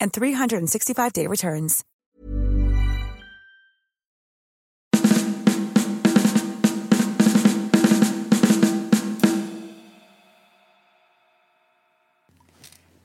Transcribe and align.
and 0.00 0.12
365-day 0.12 1.26
returns. 1.26 1.84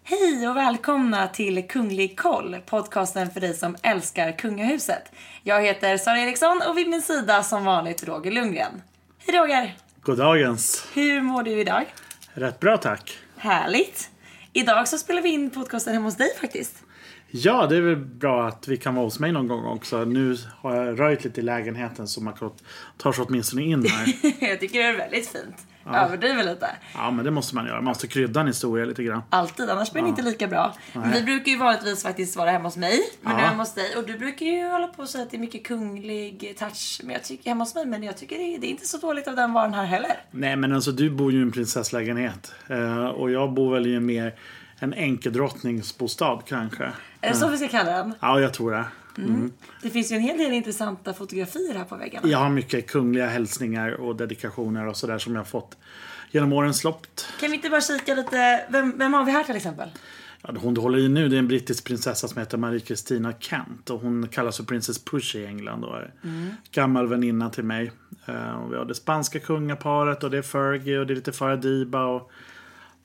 Hej 0.03 0.47
och 0.49 0.55
välkomna 0.57 1.27
till 1.27 1.67
Kunglig 1.67 2.19
koll, 2.19 2.57
podcasten 2.65 3.31
för 3.31 3.39
dig 3.39 3.53
som 3.53 3.75
älskar 3.83 4.31
kungahuset. 4.31 5.11
Jag 5.43 5.61
heter 5.61 5.97
Sara 5.97 6.19
Eriksson 6.19 6.61
och 6.69 6.77
vid 6.77 6.89
min 6.89 7.01
sida 7.01 7.43
som 7.43 7.65
vanligt 7.65 8.07
Roger 8.07 8.31
Lundgren. 8.31 8.81
Hej 9.17 9.39
Roger! 9.39 9.75
Goddagens. 10.01 10.87
Hur 10.93 11.21
mår 11.21 11.43
du 11.43 11.51
idag? 11.51 11.85
Rätt 12.33 12.59
bra 12.59 12.77
tack. 12.77 13.17
Härligt! 13.37 14.09
Idag 14.53 14.87
så 14.87 14.97
spelar 14.97 15.21
vi 15.21 15.29
in 15.29 15.49
podcasten 15.49 15.93
hemma 15.93 16.05
hos 16.05 16.17
dig 16.17 16.29
faktiskt. 16.41 16.83
Ja, 17.31 17.67
det 17.67 17.77
är 17.77 17.81
väl 17.81 17.95
bra 17.95 18.47
att 18.47 18.67
vi 18.67 18.77
kan 18.77 18.95
vara 18.95 19.05
hos 19.05 19.19
mig 19.19 19.31
någon 19.31 19.47
gång 19.47 19.65
också. 19.65 20.05
Nu 20.05 20.37
har 20.57 20.75
jag 20.75 20.99
röjt 20.99 21.23
lite 21.23 21.41
i 21.41 21.43
lägenheten 21.43 22.07
så 22.07 22.21
man 22.21 22.33
kan 22.33 22.51
ta 22.97 23.13
sig 23.13 23.25
åtminstone 23.27 23.63
in 23.63 23.85
här. 23.85 24.13
jag 24.49 24.59
tycker 24.59 24.79
det 24.79 24.85
är 24.85 24.97
väldigt 24.97 25.27
fint. 25.27 25.67
Överdriver 25.95 26.43
lite. 26.43 26.69
Ja, 26.93 27.11
men 27.11 27.25
det 27.25 27.31
måste 27.31 27.55
man 27.55 27.65
göra. 27.65 27.75
Man 27.75 27.83
måste 27.83 28.07
krydda 28.07 28.41
en 28.41 28.47
historia 28.47 28.85
lite 28.85 29.03
grann. 29.03 29.21
Alltid, 29.29 29.69
annars 29.69 29.91
blir 29.91 30.03
det 30.03 30.09
inte 30.09 30.21
lika 30.21 30.47
bra. 30.47 30.75
Men 30.93 31.11
vi 31.11 31.23
brukar 31.23 31.51
ju 31.51 31.57
vanligtvis 31.57 32.03
faktiskt 32.03 32.35
vara 32.35 32.51
hemma 32.51 32.67
hos 32.67 32.77
mig. 32.77 32.99
Men 33.21 33.33
nu 33.33 33.39
är 33.39 33.43
jag 33.43 33.49
hemma 33.49 33.63
hos 33.63 33.73
dig. 33.73 33.95
Och 33.97 34.03
du 34.03 34.17
brukar 34.17 34.45
ju 34.45 34.69
hålla 34.69 34.87
på 34.87 35.01
och 35.01 35.09
säga 35.09 35.23
att 35.23 35.31
det 35.31 35.37
är 35.37 35.39
mycket 35.39 35.63
kunglig 35.63 36.55
touch 36.59 37.01
men 37.03 37.13
jag 37.13 37.23
tycker, 37.23 37.49
hemma 37.49 37.63
hos 37.63 37.75
mig. 37.75 37.85
Men 37.85 38.03
jag 38.03 38.17
tycker 38.17 38.37
det 38.37 38.55
är, 38.55 38.59
det 38.59 38.67
är 38.67 38.71
inte 38.71 38.87
så 38.87 38.97
dåligt 38.97 39.27
av 39.27 39.35
den 39.35 39.53
varan 39.53 39.73
här 39.73 39.85
heller. 39.85 40.17
Nej, 40.31 40.55
men 40.55 40.73
alltså 40.75 40.91
du 40.91 41.09
bor 41.09 41.31
ju 41.31 41.39
i 41.39 41.41
en 41.41 41.51
prinsesslägenhet. 41.51 42.51
Eh, 42.67 43.05
och 43.05 43.31
jag 43.31 43.53
bor 43.53 43.73
väl 43.73 43.87
i 43.87 43.95
en 43.95 44.05
mer 44.05 44.35
en 44.79 44.93
enkeldrottningsbostad 44.93 46.41
kanske. 46.45 46.83
Är 47.21 47.29
det 47.29 47.35
så 47.35 47.47
vi 47.47 47.57
ska 47.57 47.67
kalla 47.67 47.91
den? 47.91 48.13
Ja, 48.19 48.39
jag 48.39 48.53
tror 48.53 48.71
det. 48.71 48.85
Mm. 49.25 49.51
Det 49.81 49.89
finns 49.89 50.11
ju 50.11 50.15
en 50.15 50.21
hel 50.21 50.37
del 50.37 50.53
intressanta 50.53 51.13
fotografier 51.13 51.73
här 51.75 51.83
på 51.85 51.95
väggarna. 51.95 52.27
Jag 52.27 52.37
har 52.37 52.49
mycket 52.49 52.87
kungliga 52.87 53.27
hälsningar 53.27 53.91
och 53.91 54.15
dedikationer 54.15 54.87
och 54.87 54.97
sådär 54.97 55.17
som 55.17 55.33
jag 55.33 55.39
har 55.39 55.45
fått 55.45 55.77
genom 56.31 56.53
årens 56.53 56.83
lopp. 56.83 57.07
Kan 57.39 57.49
vi 57.51 57.55
inte 57.55 57.69
bara 57.69 57.81
kika 57.81 58.15
lite, 58.15 58.65
vem, 58.69 58.97
vem 58.97 59.13
har 59.13 59.23
vi 59.25 59.31
här 59.31 59.43
till 59.43 59.55
exempel? 59.55 59.89
Ja, 60.41 60.53
hon 60.57 60.73
du 60.73 60.81
håller 60.81 60.99
i 60.99 61.09
nu 61.09 61.27
det 61.29 61.35
är 61.35 61.39
en 61.39 61.47
brittisk 61.47 61.85
prinsessa 61.85 62.27
som 62.27 62.37
heter 62.39 62.57
Marie 62.57 62.79
Christina 62.79 63.33
Kent. 63.39 63.89
Och 63.89 63.99
hon 63.99 64.27
kallas 64.27 64.57
för 64.57 64.63
Princess 64.63 65.03
Push 65.05 65.35
i 65.35 65.45
England 65.45 65.83
och 65.83 65.97
är 65.97 66.13
Mm. 66.23 66.49
gammal 66.71 67.07
väninna 67.07 67.49
till 67.49 67.63
mig. 67.63 67.91
Eh, 68.25 68.51
och 68.51 68.73
vi 68.73 68.77
har 68.77 68.85
det 68.85 68.95
spanska 68.95 69.39
kungaparet 69.39 70.23
och 70.23 70.31
det 70.31 70.37
är 70.37 70.41
Fergie 70.41 70.99
och 70.99 71.07
det 71.07 71.13
är 71.13 71.15
lite 71.15 71.31
Farah 71.31 71.59
Diba. 71.59 72.05
Och, 72.05 72.31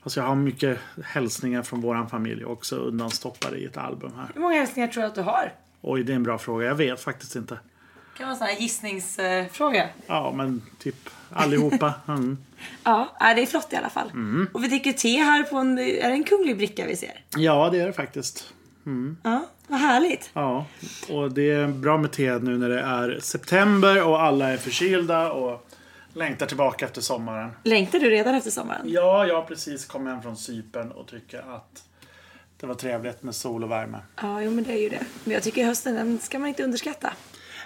fast 0.02 0.16
jag 0.16 0.24
har 0.24 0.34
mycket 0.34 0.78
hälsningar 1.04 1.62
från 1.62 1.80
våran 1.80 2.08
familj 2.08 2.44
också 2.44 2.76
undanstoppade 2.76 3.56
i 3.56 3.64
ett 3.64 3.76
album 3.76 4.12
här. 4.16 4.30
Hur 4.34 4.40
många 4.40 4.54
hälsningar 4.54 4.88
tror 4.88 5.02
du 5.02 5.08
att 5.08 5.14
du 5.14 5.22
har? 5.22 5.52
Oj, 5.86 6.02
det 6.04 6.12
är 6.12 6.16
en 6.16 6.22
bra 6.22 6.38
fråga. 6.38 6.66
Jag 6.66 6.74
vet 6.74 7.00
faktiskt 7.00 7.36
inte. 7.36 7.54
Det 7.54 8.18
kan 8.18 8.26
vara 8.26 8.32
en 8.32 8.38
sån 8.38 8.46
här 8.46 8.56
gissningsfråga. 8.56 9.88
Ja, 10.06 10.32
men 10.36 10.62
typ 10.78 11.10
allihopa. 11.30 11.94
Mm. 12.08 12.38
Ja, 12.84 13.16
det 13.20 13.42
är 13.42 13.46
flott 13.46 13.72
i 13.72 13.76
alla 13.76 13.88
fall. 13.90 14.10
Och 14.52 14.64
vi 14.64 14.68
dricker 14.68 14.92
te 14.92 15.16
här 15.18 15.42
på 15.42 15.56
en, 15.56 15.78
är 15.78 16.08
det 16.08 16.14
en 16.14 16.24
kunglig 16.24 16.56
bricka 16.56 16.86
vi 16.86 16.96
ser? 16.96 17.24
Ja, 17.36 17.68
det 17.72 17.80
är 17.80 17.86
det 17.86 17.92
faktiskt. 17.92 18.52
Ja, 19.22 19.46
vad 19.66 19.80
härligt. 19.80 20.30
Ja, 20.32 20.66
och 21.08 21.32
det 21.32 21.50
är 21.50 21.68
bra 21.68 21.98
med 21.98 22.12
te 22.12 22.38
nu 22.38 22.58
när 22.58 22.68
det 22.68 22.80
är 22.80 23.18
september 23.20 24.04
och 24.04 24.22
alla 24.22 24.50
är 24.52 24.56
förkylda 24.56 25.32
och 25.32 25.68
längtar 26.12 26.46
tillbaka 26.46 26.84
efter 26.84 27.00
sommaren. 27.00 27.50
Längtar 27.62 27.98
du 28.00 28.10
redan 28.10 28.34
efter 28.34 28.50
sommaren? 28.50 28.82
Ja, 28.86 29.26
jag 29.26 29.34
har 29.34 29.42
precis 29.42 29.84
kommit 29.86 30.12
hem 30.12 30.22
från 30.22 30.36
Cypern 30.36 30.90
och 30.90 31.06
tycker 31.06 31.38
att 31.38 31.82
det 32.64 32.68
var 32.68 32.74
trevligt 32.74 33.22
med 33.22 33.34
sol 33.34 33.64
och 33.64 33.70
värme. 33.70 33.98
Ja, 34.22 34.42
jo 34.42 34.50
men 34.50 34.64
det 34.64 34.72
är 34.72 34.82
ju 34.82 34.88
det. 34.88 35.04
Men 35.24 35.34
jag 35.34 35.42
tycker 35.42 35.64
hösten, 35.64 35.94
den 35.94 36.18
ska 36.18 36.38
man 36.38 36.48
inte 36.48 36.64
underskatta. 36.64 37.12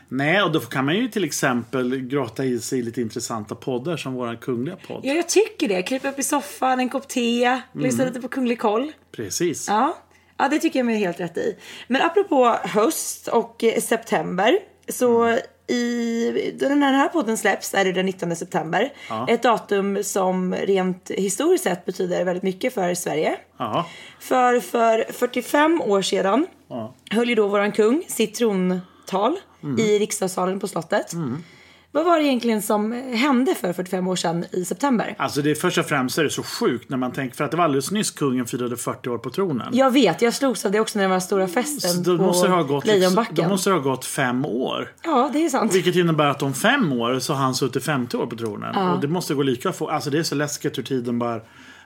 Nej, 0.08 0.42
och 0.42 0.52
då 0.52 0.60
kan 0.60 0.84
man 0.84 0.96
ju 0.96 1.08
till 1.08 1.24
exempel 1.24 1.96
grotta 1.96 2.44
i 2.44 2.60
sig 2.60 2.82
lite 2.82 3.00
intressanta 3.00 3.54
poddar 3.54 3.96
som 3.96 4.14
våran 4.14 4.36
kungliga 4.36 4.76
podd. 4.76 5.00
Ja, 5.04 5.14
jag 5.14 5.28
tycker 5.28 5.68
det. 5.68 5.82
Krypa 5.82 6.08
upp 6.08 6.18
i 6.18 6.22
soffan, 6.22 6.80
en 6.80 6.88
kopp 6.88 7.08
te, 7.08 7.60
lyssna 7.72 8.04
lite 8.04 8.20
på 8.20 8.28
Kunglig 8.28 8.58
koll. 8.58 8.92
Precis. 9.12 9.68
Ja. 9.68 9.98
ja, 10.36 10.48
det 10.48 10.58
tycker 10.58 10.78
jag 10.78 10.86
mig 10.86 10.98
helt 10.98 11.20
rätt 11.20 11.36
i. 11.36 11.56
Men 11.86 12.02
apropå 12.02 12.56
höst 12.64 13.28
och 13.28 13.64
eh, 13.64 13.80
september. 13.80 14.58
Så 14.88 15.38
i, 15.68 16.54
då 16.60 16.68
den 16.68 16.82
här 16.82 17.08
podden 17.08 17.36
släpps 17.36 17.74
är 17.74 17.84
det 17.84 17.92
den 17.92 18.06
19 18.06 18.36
september. 18.36 18.92
Ett 19.28 19.42
datum 19.42 20.04
som 20.04 20.54
rent 20.54 21.10
historiskt 21.10 21.64
sett 21.64 21.84
betyder 21.84 22.24
väldigt 22.24 22.42
mycket 22.42 22.74
för 22.74 22.94
Sverige. 22.94 23.36
Ja. 23.56 23.86
För, 24.20 24.60
för 24.60 25.12
45 25.12 25.82
år 25.82 26.02
sedan 26.02 26.46
höll 27.10 27.28
ju 27.28 27.34
då 27.34 27.48
våran 27.48 27.72
kung 27.72 28.02
sitt 28.08 28.34
trontal 28.34 29.36
i 29.78 29.98
riksdagssalen 29.98 30.60
på 30.60 30.68
slottet. 30.68 31.12
Vad 31.98 32.06
var 32.06 32.18
det 32.18 32.24
egentligen 32.24 32.62
som 32.62 32.92
hände 33.14 33.54
för 33.54 33.72
45 33.72 34.08
år 34.08 34.16
sedan 34.16 34.44
i 34.52 34.64
september? 34.64 35.14
Alltså 35.18 35.42
det 35.42 35.50
är 35.50 35.54
först 35.54 35.78
och 35.78 35.86
främst 35.86 36.18
är 36.18 36.24
det 36.24 36.30
så 36.30 36.42
sjukt 36.42 36.90
när 36.90 36.96
man 36.96 37.12
tänker, 37.12 37.36
för 37.36 37.44
att 37.44 37.50
det 37.50 37.56
var 37.56 37.64
alldeles 37.64 37.90
nyss 37.90 38.10
kungen 38.10 38.46
firade 38.46 38.76
40 38.76 39.08
år 39.10 39.18
på 39.18 39.30
tronen. 39.30 39.66
Jag 39.72 39.90
vet, 39.90 40.22
jag 40.22 40.34
slogs 40.34 40.64
av 40.64 40.72
det 40.72 40.80
också 40.80 40.98
när 40.98 41.04
det 41.04 41.10
var 41.10 41.20
stora 41.20 41.48
festen 41.48 41.90
Så 41.90 42.00
då 42.10 42.18
på 42.18 42.24
måste, 42.24 42.46
det 42.48 42.54
ha 42.54 42.62
gått, 42.62 42.84
liksom- 42.84 43.00
Lejonbacken. 43.00 43.34
då 43.34 43.48
måste 43.48 43.70
det 43.70 43.74
ha 43.76 43.82
gått 43.82 44.04
fem 44.04 44.44
år. 44.46 44.92
Ja, 45.04 45.30
det 45.32 45.44
är 45.44 45.48
sant. 45.48 45.74
Vilket 45.74 45.96
innebär 45.96 46.26
att 46.26 46.42
om 46.42 46.54
fem 46.54 46.92
år 46.92 47.18
så 47.18 47.32
har 47.34 47.40
han 47.42 47.54
suttit 47.54 47.84
50 47.84 48.16
år 48.16 48.26
på 48.26 48.36
tronen. 48.36 48.76
Och 48.76 49.00
det 49.00 49.08
måste 49.08 49.34
gå 49.34 49.42
lika 49.42 49.72
få. 49.72 49.88
Alltså 49.88 50.10
det 50.10 50.18
är 50.18 50.22
så 50.22 50.34
läskigt 50.34 50.78
hur 50.78 50.82
tiden 50.82 51.18
bara 51.18 51.40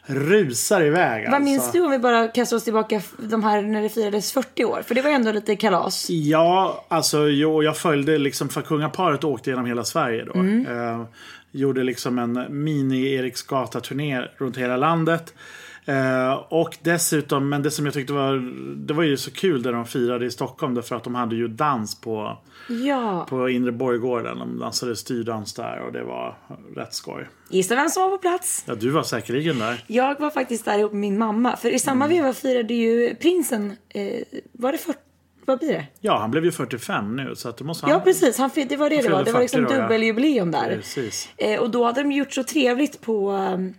rusar 0.06 0.82
iväg. 0.82 1.24
Vad 1.24 1.34
alltså. 1.34 1.44
minns 1.44 1.72
du 1.72 1.80
om 1.80 1.90
vi 1.90 1.98
bara 1.98 2.28
kastar 2.28 2.56
oss 2.56 2.64
tillbaka 2.64 3.00
de 3.18 3.44
här 3.44 3.62
när 3.62 3.82
det 3.82 3.88
firades 3.88 4.32
40 4.32 4.64
år? 4.64 4.82
För 4.82 4.94
det 4.94 5.02
var 5.02 5.10
ändå 5.10 5.32
lite 5.32 5.56
kalas. 5.56 6.10
Ja, 6.10 6.84
alltså 6.88 7.28
jo, 7.28 7.62
jag 7.62 7.76
följde 7.76 8.18
liksom 8.18 8.48
för 8.48 8.62
kungaparet 8.62 9.24
åkte 9.24 9.50
genom 9.50 9.66
hela 9.66 9.84
Sverige 9.84 10.24
då. 10.24 10.34
Mm. 10.34 10.66
Eh, 10.66 11.04
gjorde 11.52 11.82
liksom 11.82 12.18
en 12.18 12.64
mini-Eriksgata-turné 12.64 14.28
runt 14.36 14.56
hela 14.56 14.76
landet. 14.76 15.34
Eh, 15.84 16.32
och 16.48 16.76
dessutom, 16.82 17.48
men 17.48 17.62
det 17.62 17.70
som 17.70 17.84
jag 17.84 17.94
tyckte 17.94 18.12
var, 18.12 18.36
det 18.76 18.94
var 18.94 19.02
ju 19.02 19.16
så 19.16 19.30
kul 19.30 19.62
där 19.62 19.72
de 19.72 19.86
firade 19.86 20.26
i 20.26 20.30
Stockholm 20.30 20.74
därför 20.74 20.96
att 20.96 21.04
de 21.04 21.14
hade 21.14 21.36
ju 21.36 21.48
dans 21.48 22.00
på, 22.00 22.38
Ja. 22.68 23.26
på 23.28 23.48
Inre 23.48 23.72
Borggården. 23.72 24.38
De 24.38 24.58
dansade 24.58 24.96
styrdans 24.96 25.54
där 25.54 25.80
och 25.86 25.92
det 25.92 26.02
var 26.04 26.36
rätt 26.76 26.94
skoj. 26.94 27.28
Gissa 27.50 27.74
vem 27.74 27.88
som 27.88 28.02
var 28.02 28.10
på 28.10 28.18
plats? 28.18 28.64
Ja, 28.66 28.74
du 28.74 28.90
var 28.90 29.02
säkerligen 29.02 29.58
där. 29.58 29.84
Jag 29.86 30.20
var 30.20 30.30
faktiskt 30.30 30.64
där 30.64 30.78
ihop 30.78 30.92
med 30.92 31.00
min 31.00 31.18
mamma. 31.18 31.56
För 31.56 31.70
i 31.70 31.78
samma 31.78 32.04
Mm. 32.04 32.16
veva 32.16 32.32
firade 32.32 32.74
ju 32.74 33.14
prinsen, 33.14 33.76
eh, 33.88 34.22
var 34.52 34.72
det 34.72 34.78
40? 34.78 34.98
Vad 35.44 35.58
blir 35.58 35.68
det? 35.68 35.86
Ja, 36.00 36.18
han 36.18 36.30
blev 36.30 36.44
ju 36.44 36.52
45 36.52 37.16
nu 37.16 37.34
så 37.36 37.48
att 37.48 37.56
det 37.56 37.64
måste 37.64 37.86
han... 37.86 37.92
Ja 37.94 38.00
precis, 38.00 38.38
han, 38.38 38.50
det 38.54 38.76
var 38.76 38.90
det 38.90 39.02
det 39.02 39.08
var. 39.08 39.24
Det 39.24 39.32
var 39.32 39.40
liksom 39.40 39.60
40 39.60 39.74
då, 39.74 39.78
ja. 39.80 39.82
dubbeljubileum 39.82 40.50
där. 40.50 40.76
Precis. 40.76 41.28
Eh, 41.36 41.60
och 41.60 41.70
då 41.70 41.84
hade 41.84 42.02
de 42.02 42.12
gjort 42.12 42.32
så 42.32 42.42
trevligt 42.44 43.00
på 43.00 43.30
um, 43.32 43.74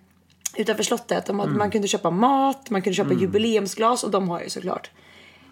utanför 0.57 0.83
slottet. 0.83 1.25
De 1.25 1.39
hade, 1.39 1.49
Mm. 1.49 1.59
Man 1.59 1.71
kunde 1.71 1.87
köpa 1.87 2.09
mat, 2.09 2.69
man 2.69 2.81
kunde 2.81 2.95
köpa 2.95 3.13
jubileumsglas 3.13 4.03
och 4.03 4.11
de 4.11 4.29
har 4.29 4.41
ju 4.41 4.49
såklart 4.49 4.89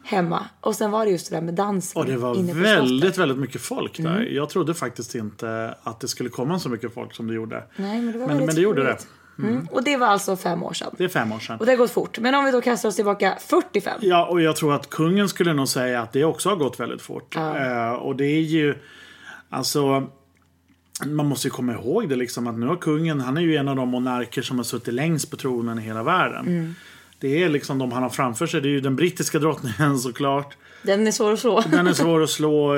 hemma. 0.04 0.46
Och 0.62 0.76
sen 0.76 0.92
var 0.92 1.06
det 1.06 1.12
just 1.12 1.30
det 1.30 1.36
där 1.36 1.42
med 1.42 1.54
dansen 1.54 2.02
Och 2.02 2.08
det 2.08 2.18
var 2.18 2.54
väldigt, 2.62 3.18
väldigt 3.18 3.38
mycket 3.38 3.62
folk 3.62 3.98
där. 3.98 4.16
Mm. 4.16 4.36
Jag 4.36 4.50
trodde 4.50 4.74
faktiskt 4.74 5.16
inte 5.16 5.76
att 5.84 6.00
det 6.00 6.08
skulle 6.08 6.30
komma 6.30 6.60
så 6.60 6.70
mycket 6.70 6.94
folk 6.94 7.14
som 7.14 7.28
det 7.28 7.34
gjorde. 7.34 7.64
Nej, 7.76 8.02
men 8.02 8.12
det 8.12 8.20
var 8.20 8.28
men, 8.28 8.38
men 8.46 8.56
det 8.56 8.62
gjorde 8.62 8.84
det. 8.84 8.90
roligt. 8.90 9.08
Mm. 9.40 9.68
Och 9.72 9.84
det 9.84 9.98
var 9.98 10.08
alltså 10.08 10.38
fem 10.38 10.64
år 10.64 10.74
sedan. 10.74 10.96
Det 10.98 11.04
är 11.04 11.08
fem 11.10 11.32
år 11.32 11.40
sedan. 11.40 11.60
Och 11.60 11.66
det 11.66 11.72
har 11.72 11.78
gått 11.78 11.92
fort. 11.92 12.20
Men 12.20 12.36
om 12.36 12.46
vi 12.46 12.52
då 12.52 12.62
kastar 12.62 12.90
oss 12.90 12.96
tillbaka 12.96 13.38
45. 13.48 14.00
Ja, 14.02 14.26
och 14.26 14.42
jag 14.42 14.56
tror 14.56 14.74
att 14.74 14.90
kungen 14.90 15.30
skulle 15.30 15.54
nog 15.54 15.68
säga 15.68 16.02
att 16.02 16.12
det 16.14 16.24
också 16.24 16.50
har 16.50 16.56
gått 16.56 16.80
väldigt 16.80 17.02
fort. 17.02 17.36
Eh, 17.36 17.92
och 17.92 18.16
det 18.16 18.26
är 18.26 18.42
ju, 18.42 18.76
alltså, 19.50 20.08
man 21.06 21.26
måste 21.26 21.48
ju 21.48 21.52
komma 21.52 21.74
ihåg 21.74 22.10
det 22.10 22.16
liksom 22.16 22.48
att 22.48 22.58
nu 22.58 22.68
har 22.68 22.76
kungen, 22.76 23.22
han 23.22 23.38
är 23.38 23.42
ju 23.42 23.56
en 23.56 23.68
av 23.68 23.76
de 23.76 23.90
monarker 23.90 24.42
som 24.42 24.58
har 24.58 24.64
suttit 24.64 24.94
längst 24.94 25.32
på 25.32 25.38
tronen 25.38 25.80
i 25.80 25.82
hela 25.82 26.04
världen. 26.04 26.76
Det 27.20 27.44
är 27.44 27.50
liksom 27.50 27.78
de 27.78 27.92
han 27.92 28.04
har 28.04 28.10
framför 28.10 28.48
sig, 28.48 28.62
det 28.62 28.68
är 28.68 28.72
ju 28.72 28.82
den 28.82 28.96
brittiska 28.96 29.40
drottningen 29.40 30.00
såklart. 30.00 30.58
Den 30.84 31.08
är 31.08 31.12
svår 31.12 31.34
att 31.34 31.40
slå. 31.40 31.64
Den 31.72 31.88
är 31.88 31.94
svår 31.94 32.24
att 32.24 32.30
slå. 32.30 32.76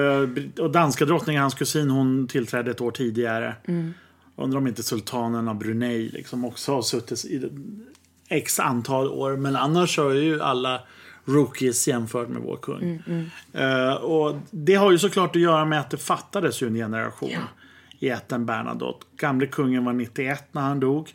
Och 0.59 0.71
danska 0.71 1.05
drottningen, 1.05 1.41
hans 1.41 1.53
kusin, 1.53 1.89
hon 1.89 2.27
tillträdde 2.27 2.71
ett 2.71 2.81
år 2.81 2.91
tidigare. 2.91 3.55
Undrar 4.35 4.57
om 4.57 4.67
inte 4.67 4.83
sultanen 4.83 5.47
av 5.47 5.55
Brunei 5.55 6.09
liksom 6.09 6.45
också 6.45 6.73
har 6.75 6.81
suttit 6.81 7.25
i 7.25 7.49
x 8.29 8.59
antal 8.59 9.09
år. 9.09 9.37
Men 9.37 9.55
annars 9.55 9.99
är 9.99 10.13
ju 10.13 10.41
alla 10.41 10.81
rookies 11.25 11.87
jämfört 11.87 12.29
med 12.29 12.41
vår 12.41 12.57
kung. 12.57 13.03
Eh, 13.53 13.93
och 13.93 14.35
det 14.51 14.75
har 14.75 14.91
ju 14.91 14.99
såklart 14.99 15.35
att 15.35 15.41
göra 15.41 15.65
med 15.65 15.79
att 15.79 15.89
det 15.89 15.97
fattades 15.97 16.61
ju 16.61 16.67
en 16.67 16.75
generation 16.75 17.29
i 18.03 18.09
ätten 18.09 18.45
Bernadotte. 18.45 19.05
Gamle 19.17 19.47
kungen 19.47 19.85
var 19.85 19.93
91 19.93 20.43
när 20.51 20.61
han 20.61 20.79
dog. 20.79 21.13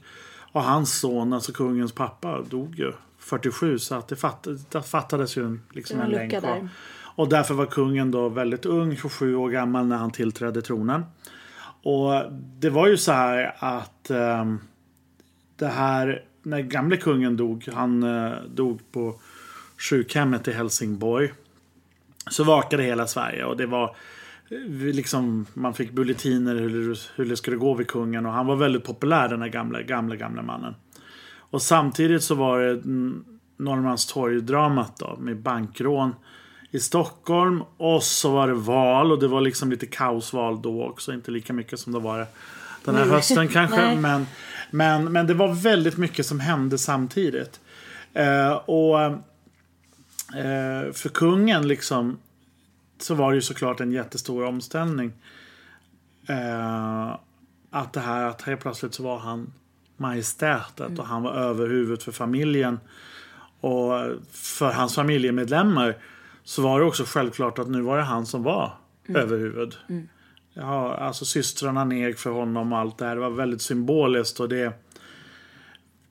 Och 0.53 0.63
hans 0.63 0.99
son, 1.01 1.33
alltså 1.33 1.53
kungens 1.53 1.93
pappa, 1.93 2.43
dog 2.43 2.75
ju 2.79 2.93
47. 3.19 3.79
Så 3.79 3.95
att 3.95 4.09
det, 4.09 4.17
fattades, 4.17 4.65
det 4.65 4.83
fattades 4.83 5.37
ju 5.37 5.59
liksom 5.71 5.99
Det 5.99 6.05
en 6.05 6.11
länk 6.11 6.31
där. 6.31 6.69
Och 7.01 7.29
därför 7.29 7.55
var 7.55 7.67
kungen 7.67 8.11
då 8.11 8.29
väldigt 8.29 8.67
ung, 8.67 8.97
27 8.97 9.37
år 9.37 9.51
gammal 9.51 9.87
när 9.87 9.97
han 9.97 10.11
tillträdde 10.11 10.63
tronen. 10.63 11.05
Och 11.83 12.33
det 12.33 12.71
var 12.71 12.87
ju 12.87 12.97
så 12.97 13.13
här 13.13 13.55
att 13.59 14.11
ehm, 14.11 14.61
det 15.57 15.69
här, 15.69 16.25
när 16.43 16.61
gamle 16.61 16.97
kungen 16.97 17.37
dog, 17.37 17.69
han 17.75 18.03
eh, 18.03 18.33
dog 18.49 18.81
på 18.93 19.21
sjukhemmet 19.79 20.49
i 20.49 20.53
Helsingborg. 20.53 21.33
Så 22.31 22.45
vakade 22.45 22.83
hela 22.83 23.07
Sverige 23.07 23.45
och 23.45 23.57
det 23.57 23.67
var 23.67 23.85
eh, 23.85 23.95
liksom, 24.95 25.47
man 25.55 25.75
fick 25.75 25.93
bulletiner 25.93 26.55
hur, 26.55 26.99
hur 27.17 27.25
det 27.25 27.37
skulle 27.37 27.57
gå 27.57 27.75
vid 27.75 27.87
kungen 27.87 28.27
och 28.27 28.33
han 28.33 28.47
var 28.47 28.57
väldigt 28.57 28.85
populär 28.85 29.29
den 29.29 29.43
här 29.43 29.49
gamla, 29.49 29.83
gamla, 29.83 30.17
gamla 30.17 30.43
mannen. 30.43 30.75
Och 31.51 31.63
samtidigt 31.63 32.23
så 32.23 32.35
var 32.35 32.61
det 32.61 32.83
Norrmalmstorg-dramat 33.57 34.99
då 34.99 35.17
med 35.21 35.37
bankrån 35.37 36.15
i 36.71 36.81
Stockholm 36.81 37.63
och 37.77 38.03
så 38.03 38.31
var 38.33 38.49
det 38.49 38.55
val 38.55 39.13
och 39.13 39.21
det 39.21 39.29
var 39.29 39.41
liksom 39.41 39.71
lite 39.71 39.87
kaosval 39.87 40.63
då 40.63 40.85
också. 40.85 41.13
Inte 41.13 41.31
lika 41.31 41.53
mycket 41.53 41.81
som 41.81 41.93
det 41.93 41.99
var 41.99 42.27
den 42.85 42.95
här 42.95 43.07
hösten 43.07 43.49
kanske. 43.53 43.77
Nej. 43.77 43.97
Men, 43.97 44.27
men, 44.71 45.13
men 45.13 45.27
det 45.27 45.35
var 45.35 45.55
väldigt 45.55 45.97
mycket 45.97 46.27
som 46.27 46.41
hände 46.41 46.79
samtidigt. 46.79 47.61
Eh, 48.15 48.53
och 48.53 49.01
eh, 49.01 50.93
för 50.93 51.09
kungen 51.09 51.69
liksom 51.69 52.19
så 53.03 53.15
var 53.15 53.31
det 53.31 53.35
ju 53.35 53.43
såklart 53.43 53.81
en 53.81 53.93
jättestor 53.93 54.45
omställning. 54.45 55.13
Eh, 56.29 57.17
att 57.71 57.93
det 57.93 58.01
här 58.01 58.25
att 58.25 58.43
helt 58.43 58.61
plötsligt 58.61 58.95
så 58.95 59.03
var 59.03 59.19
han 59.19 59.53
majestätet 59.97 60.99
och 60.99 61.07
han 61.07 61.23
var 61.23 61.33
överhuvud 61.33 62.03
för 62.03 62.13
familjen. 62.13 62.81
Och 63.61 63.93
för 64.31 64.73
hans 64.73 64.95
familjemedlemmar 64.95 65.97
så 66.45 66.63
var 66.63 66.81
det 66.81 66.87
också 66.87 67.05
självklart 67.07 67.59
att 67.59 67.69
nu 67.69 67.81
var 67.81 67.97
det 67.97 68.03
han 68.03 68.27
som 68.27 68.43
var 68.43 68.73
överhuvud. 69.09 69.77
Ja, 70.53 70.97
alltså 70.97 71.25
systrarna 71.25 71.85
neg 71.85 72.19
för 72.19 72.31
honom 72.31 72.73
och 72.73 72.79
allt 72.79 72.99
det 72.99 73.05
här. 73.05 73.15
Det 73.15 73.21
var 73.21 73.31
väldigt 73.31 73.63
symboliskt 73.63 74.41
och 74.41 74.49
det, 74.49 74.73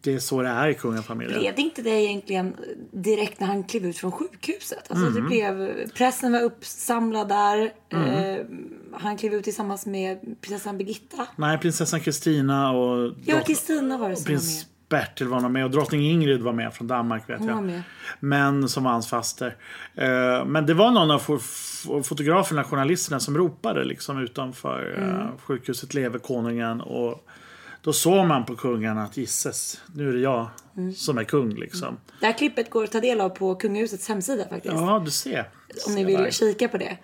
det 0.01 0.13
är 0.13 0.19
så 0.19 0.41
det 0.41 0.49
är 0.49 0.67
i 0.67 0.73
kungafamiljen. 0.73 1.39
Blev 1.39 1.55
det 1.55 1.61
inte 1.61 1.81
det 1.81 1.89
egentligen 1.89 2.55
direkt 2.91 3.39
när 3.39 3.47
han 3.47 3.63
klev 3.63 3.85
ut 3.85 3.97
från 3.97 4.11
sjukhuset? 4.11 4.85
Alltså 4.89 5.07
Mm. 5.07 5.15
det 5.15 5.21
blev, 5.21 5.71
pressen 5.91 6.31
var 6.31 6.41
uppsamlad 6.41 7.29
där. 7.29 7.71
Eh, 7.89 8.45
han 8.93 9.17
klev 9.17 9.33
ut 9.33 9.43
tillsammans 9.43 9.85
med 9.85 10.19
prinsessan 10.41 10.77
Birgitta. 10.77 11.27
Nej, 11.35 11.57
prinsessan 11.57 11.99
Kristina 11.99 12.71
och 12.71 13.13
Ja, 13.25 13.39
Kristina 13.45 13.97
var 13.97 14.09
det 14.09 14.15
som 14.15 14.23
var 14.23 14.27
prins 14.27 14.57
med. 14.65 14.73
Bertil 14.89 15.27
var 15.27 15.39
nog 15.39 15.51
med 15.51 15.65
och 15.65 15.71
drottning 15.71 16.01
Ingrid 16.11 16.41
var 16.41 16.53
med 16.53 16.73
från 16.73 16.87
Danmark 16.87 17.29
vet 17.29 17.39
Hon 17.39 17.47
var 17.47 17.53
jag. 17.55 17.63
med. 17.63 17.81
Men 18.19 18.69
som 18.69 18.83
var 18.83 18.91
hans 18.91 19.07
faster. 19.09 19.55
Eh, 19.95 20.45
Men 20.45 20.65
det 20.65 20.73
var 20.73 20.91
någon 20.91 21.11
av 21.11 21.21
fo- 21.21 21.37
fo- 21.37 22.03
fotograferna, 22.03 22.63
journalisterna 22.63 23.19
som 23.19 23.37
ropade 23.37 23.83
liksom 23.85 24.19
utanför 24.23 24.95
Mm. 24.97 25.19
eh, 25.19 25.27
sjukhuset 25.43 25.93
Leve 25.93 26.19
konungen. 26.19 26.81
Och 26.81 27.27
då 27.87 27.93
såg 27.93 28.27
man 28.27 28.45
på 28.45 28.55
kungen 28.55 28.97
att 28.97 29.17
gisses, 29.17 29.81
nu 29.95 30.09
är 30.09 30.13
det 30.13 30.19
jag 30.19 30.47
Mm. 30.77 30.93
som 30.93 31.17
är 31.17 31.23
kung 31.23 31.55
liksom. 31.55 31.97
Det 32.19 32.25
här 32.25 32.33
klippet 32.37 32.69
går 32.69 32.83
att 32.83 32.91
ta 32.91 32.99
del 32.99 33.21
av 33.21 33.29
på 33.29 33.55
kungahusets 33.55 34.09
hemsida 34.09 34.47
faktiskt. 34.49 34.73
Ja, 34.75 35.01
du 35.05 35.11
ser. 35.11 35.49
om 35.87 35.95
ni 35.95 36.05
vill 36.05 36.15
där. 36.17 36.31
kika 36.31 36.67
på 36.67 36.77
det. 36.77 36.97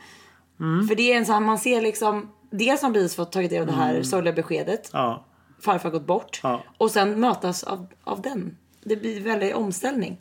För 0.90 0.96
det 0.96 1.14
är 1.14 1.18
en 1.18 1.26
sån 1.26 1.34
här, 1.34 1.40
man 1.42 1.58
ser 1.60 1.82
liksom, 1.82 2.32
dels 2.52 2.82
har 2.82 2.92
precis 2.94 3.16
fått 3.16 3.32
tagit 3.32 3.50
del 3.50 3.62
av 3.62 3.68
det 3.68 3.74
här 3.74 4.04
sorgliga 4.04 4.34
beskedet. 4.34 4.90
Ja. 4.94 5.26
Farfar 5.62 5.90
gått 5.90 6.08
bort. 6.08 6.40
Ja. 6.44 6.64
Och 6.78 6.92
sen 6.92 7.20
mötas 7.20 7.64
av, 7.64 7.88
av 8.04 8.22
den. 8.22 8.58
Det 8.84 8.96
blir 8.96 9.18
en 9.18 9.24
väldig 9.24 9.56
omställning. 9.56 10.18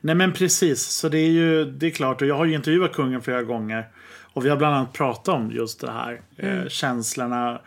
Nej 0.00 0.14
men 0.14 0.32
precis, 0.32 0.82
så 0.82 1.08
det 1.08 1.18
är 1.18 1.30
ju 1.30 1.64
det 1.64 1.86
är 1.86 1.90
klart 1.90 2.22
och 2.22 2.28
jag 2.28 2.34
har 2.36 2.44
ju 2.44 2.54
intervjuat 2.54 2.92
kungen 2.92 3.22
flera 3.22 3.42
gånger. 3.42 3.88
Och 4.32 4.44
vi 4.44 4.48
har 4.48 4.56
bland 4.56 4.74
annat 4.76 4.92
pratat 4.92 5.28
om 5.34 5.50
just 5.50 5.80
det 5.80 5.90
här, 5.90 6.22
eh, 6.36 6.68
känslorna. 6.68 7.60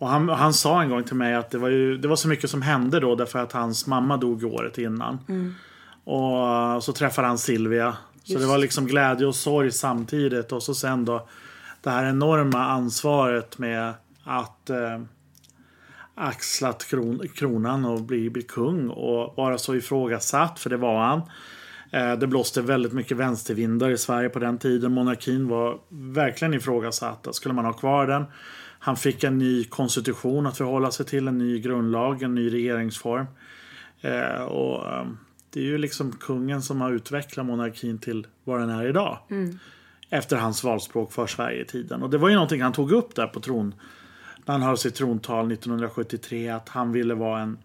Och 0.00 0.08
han, 0.08 0.28
han 0.28 0.52
sa 0.54 0.82
en 0.82 0.88
gång 0.90 1.04
till 1.04 1.16
mig 1.16 1.34
att 1.34 1.50
det 1.50 1.58
var, 1.58 1.68
ju, 1.68 1.96
det 1.98 2.08
var 2.08 2.16
så 2.16 2.28
mycket 2.28 2.50
som 2.50 2.62
hände 2.62 3.00
då 3.00 3.14
därför 3.14 3.38
att 3.38 3.52
hans 3.52 3.86
mamma 3.86 4.16
dog 4.16 4.44
året 4.44 4.78
innan. 4.78 5.18
Och 6.04 6.48
eh, 6.48 6.80
så 6.80 6.92
träffade 6.92 7.28
han 7.28 7.38
Silvia. 7.38 7.96
Så 8.24 8.38
det 8.38 8.46
var 8.46 8.58
liksom 8.58 8.86
glädje 8.86 9.26
och 9.26 9.34
sorg 9.34 9.70
samtidigt. 9.72 10.52
Och 10.52 10.62
så 10.62 10.74
sen 10.74 11.04
då 11.04 11.28
det 11.82 11.90
här 11.90 12.04
enorma 12.04 12.64
ansvaret 12.66 13.58
med 13.58 13.94
att 14.24 14.70
eh, 14.70 15.00
axlat 16.14 16.86
kron, 16.86 17.20
kronan 17.34 17.84
och 17.84 18.02
bli, 18.02 18.30
bli 18.30 18.42
kung 18.42 18.88
och 18.90 19.36
vara 19.36 19.58
så 19.58 19.74
ifrågasatt, 19.74 20.58
för 20.58 20.70
det 20.70 20.76
var 20.76 21.00
han. 21.04 21.20
Eh, 21.90 22.18
Det 22.18 22.26
blåste 22.26 22.62
väldigt 22.62 22.92
mycket 22.92 23.16
vänstervindar 23.16 23.90
i 23.90 23.98
Sverige 23.98 24.28
på 24.28 24.38
den 24.38 24.58
tiden. 24.58 24.92
Monarkin 24.92 25.48
var 25.48 25.78
verkligen 25.88 26.54
ifrågasatt. 26.54 27.26
Skulle 27.32 27.54
man 27.54 27.64
ha 27.64 27.72
kvar 27.72 28.06
den? 28.06 28.24
Han 28.82 28.96
fick 28.96 29.24
en 29.24 29.38
ny 29.38 29.64
konstitution 29.64 30.46
att 30.46 30.56
förhålla 30.56 30.90
sig 30.90 31.06
till, 31.06 31.28
en 31.28 31.38
ny 31.38 31.60
grundlag, 31.60 32.22
en 32.22 32.34
ny 32.34 32.52
regeringsform. 32.52 33.26
Eh, 34.00 34.42
Och 34.42 34.92
eh, 34.92 35.06
det 35.50 35.60
är 35.60 35.64
ju 35.64 35.78
liksom 35.78 36.12
kungen 36.12 36.62
som 36.62 36.80
har 36.80 36.92
utvecklat 36.92 37.46
monarkin 37.46 37.98
till 37.98 38.26
vad 38.44 38.60
den 38.60 38.70
är 38.70 38.86
idag. 38.88 39.18
Efter 40.10 40.36
hans 40.36 40.64
valspråk 40.64 41.12
för 41.12 41.26
Sverige-tiden. 41.26 42.02
Och 42.02 42.10
det 42.10 42.18
var 42.18 42.28
ju 42.28 42.34
någonting 42.34 42.62
han 42.62 42.72
tog 42.72 42.92
upp 42.92 43.14
där 43.14 43.26
på 43.26 43.40
tron 43.40 43.74
när 44.44 44.52
han 44.52 44.62
höll 44.62 44.78
sitt 44.78 44.94
trontal 44.94 45.52
1973 45.52 46.48
att 46.48 46.68
han 46.68 46.92
ville 46.92 47.14
vara 47.14 47.40
en 47.40 47.58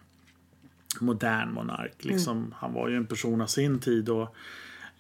modern 1.00 1.54
monark. 1.54 1.94
Liksom, 2.06 2.54
Han 2.58 2.74
var 2.74 2.90
ju 2.90 2.96
en 2.98 3.06
person 3.06 3.42
av 3.42 3.48
sin 3.48 3.80
tid. 3.80 4.10
Och 4.10 4.36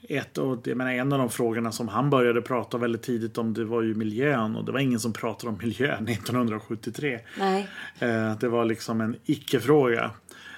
ett, 0.09 0.37
och 0.37 0.67
jag 0.67 0.77
menar, 0.77 0.91
en 0.91 1.13
av 1.13 1.19
de 1.19 1.29
frågorna 1.29 1.71
som 1.71 1.87
han 1.87 2.09
började 2.09 2.41
prata 2.41 2.77
väldigt 2.77 3.03
tidigt 3.03 3.37
om 3.37 3.53
det 3.53 3.65
var 3.65 3.81
ju 3.81 3.95
miljön. 3.95 4.55
Och 4.55 4.65
det 4.65 4.71
var 4.71 4.79
ingen 4.79 4.99
som 4.99 5.13
pratade 5.13 5.49
om 5.49 5.57
miljön 5.61 6.07
1973. 6.07 7.19
Nej. 7.39 7.67
Eh, 7.99 8.37
det 8.39 8.47
var 8.47 8.65
liksom 8.65 9.01
en 9.01 9.15
icke-fråga. 9.25 10.11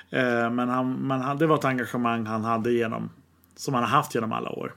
Eh, 0.09 0.51
men 0.51 0.69
han, 0.69 0.93
men 0.93 1.37
det 1.37 1.47
var 1.47 1.55
ett 1.55 1.65
engagemang 1.65 2.25
han 2.25 2.43
hade 2.43 2.71
genom, 2.71 3.09
som 3.55 3.73
han 3.73 3.83
har 3.83 3.89
haft 3.89 4.15
genom 4.15 4.31
alla 4.31 4.49
år. 4.49 4.75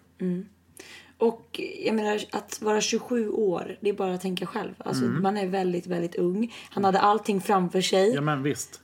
Och 1.19 1.61
jag 1.85 1.95
menar 1.95 2.21
att 2.33 2.63
vara 2.63 2.81
27 2.81 3.31
år, 3.31 3.77
det 3.81 3.89
är 3.89 3.95
bara 3.95 4.15
att 4.15 4.21
tänka 4.21 4.47
själv. 4.47 4.75
Alltså 4.79 5.05
man 5.05 5.37
är 5.37 5.47
väldigt, 5.47 5.87
väldigt 5.87 6.15
ung. 6.15 6.55
Han 6.71 6.85
hade 6.85 7.01
allting 7.01 7.41
framför 7.41 7.81
sig. 7.81 8.15
Ja 8.15 8.21
men 8.21 8.43
visst. 8.43 8.81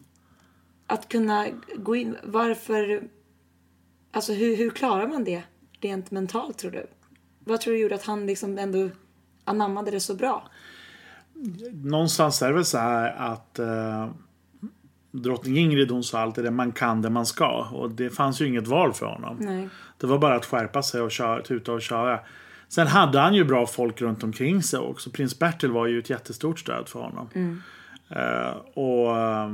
Att 0.86 1.08
kunna 1.08 1.46
gå 1.76 1.96
in, 1.96 2.16
varför, 2.22 3.02
alltså 4.12 4.32
hur, 4.32 4.56
hur 4.56 4.70
klarar 4.70 5.08
man 5.08 5.24
det 5.24 5.42
rent 5.86 6.10
mentalt 6.10 6.58
tror 6.58 6.70
du? 6.70 6.86
Vad 7.38 7.60
tror 7.60 7.74
du 7.74 7.80
gjorde 7.80 7.94
att 7.94 8.04
han 8.04 8.26
liksom 8.26 8.58
ändå 8.58 8.88
anammade 9.44 9.90
det 9.90 10.00
så 10.00 10.14
bra? 10.14 10.48
någonstans 11.72 12.42
är 12.42 12.48
det 12.48 12.54
väl 12.54 12.64
så 12.64 12.78
här 12.78 13.16
att 13.16 13.58
eh, 13.58 14.08
drottning 15.10 15.56
Ingrid 15.56 15.90
hon 15.90 16.04
sa 16.04 16.20
alltid 16.20 16.44
det 16.44 16.50
man 16.50 16.72
kan 16.72 17.02
det 17.02 17.10
man 17.10 17.26
ska. 17.26 17.68
Och 17.72 17.90
det 17.90 18.10
fanns 18.10 18.40
ju 18.40 18.46
inget 18.46 18.66
val 18.66 18.92
för 18.92 19.06
honom. 19.06 19.36
Nej. 19.40 19.68
Det 19.98 20.06
var 20.06 20.18
bara 20.18 20.34
att 20.34 20.44
skärpa 20.44 20.82
sig 20.82 21.00
och 21.00 21.10
köra, 21.10 21.42
tuta 21.42 21.72
och 21.72 21.82
köra. 21.82 22.20
Sen 22.68 22.86
hade 22.86 23.18
han 23.18 23.34
ju 23.34 23.44
bra 23.44 23.66
folk 23.66 24.00
runt 24.00 24.22
omkring 24.22 24.62
sig 24.62 24.80
också. 24.80 25.10
Prins 25.10 25.38
Bertil 25.38 25.70
var 25.70 25.86
ju 25.86 25.98
ett 25.98 26.10
jättestort 26.10 26.58
stöd 26.58 26.88
för 26.88 27.00
honom. 27.00 27.28
Eh, 28.08 28.56
och 28.74 29.16
eh, 29.18 29.50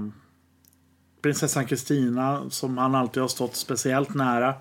prinsessan 1.22 1.66
Kristina 1.66 2.50
som 2.50 2.78
han 2.78 2.94
alltid 2.94 3.20
har 3.20 3.28
stått 3.28 3.56
speciellt 3.56 4.14
nära. 4.14 4.54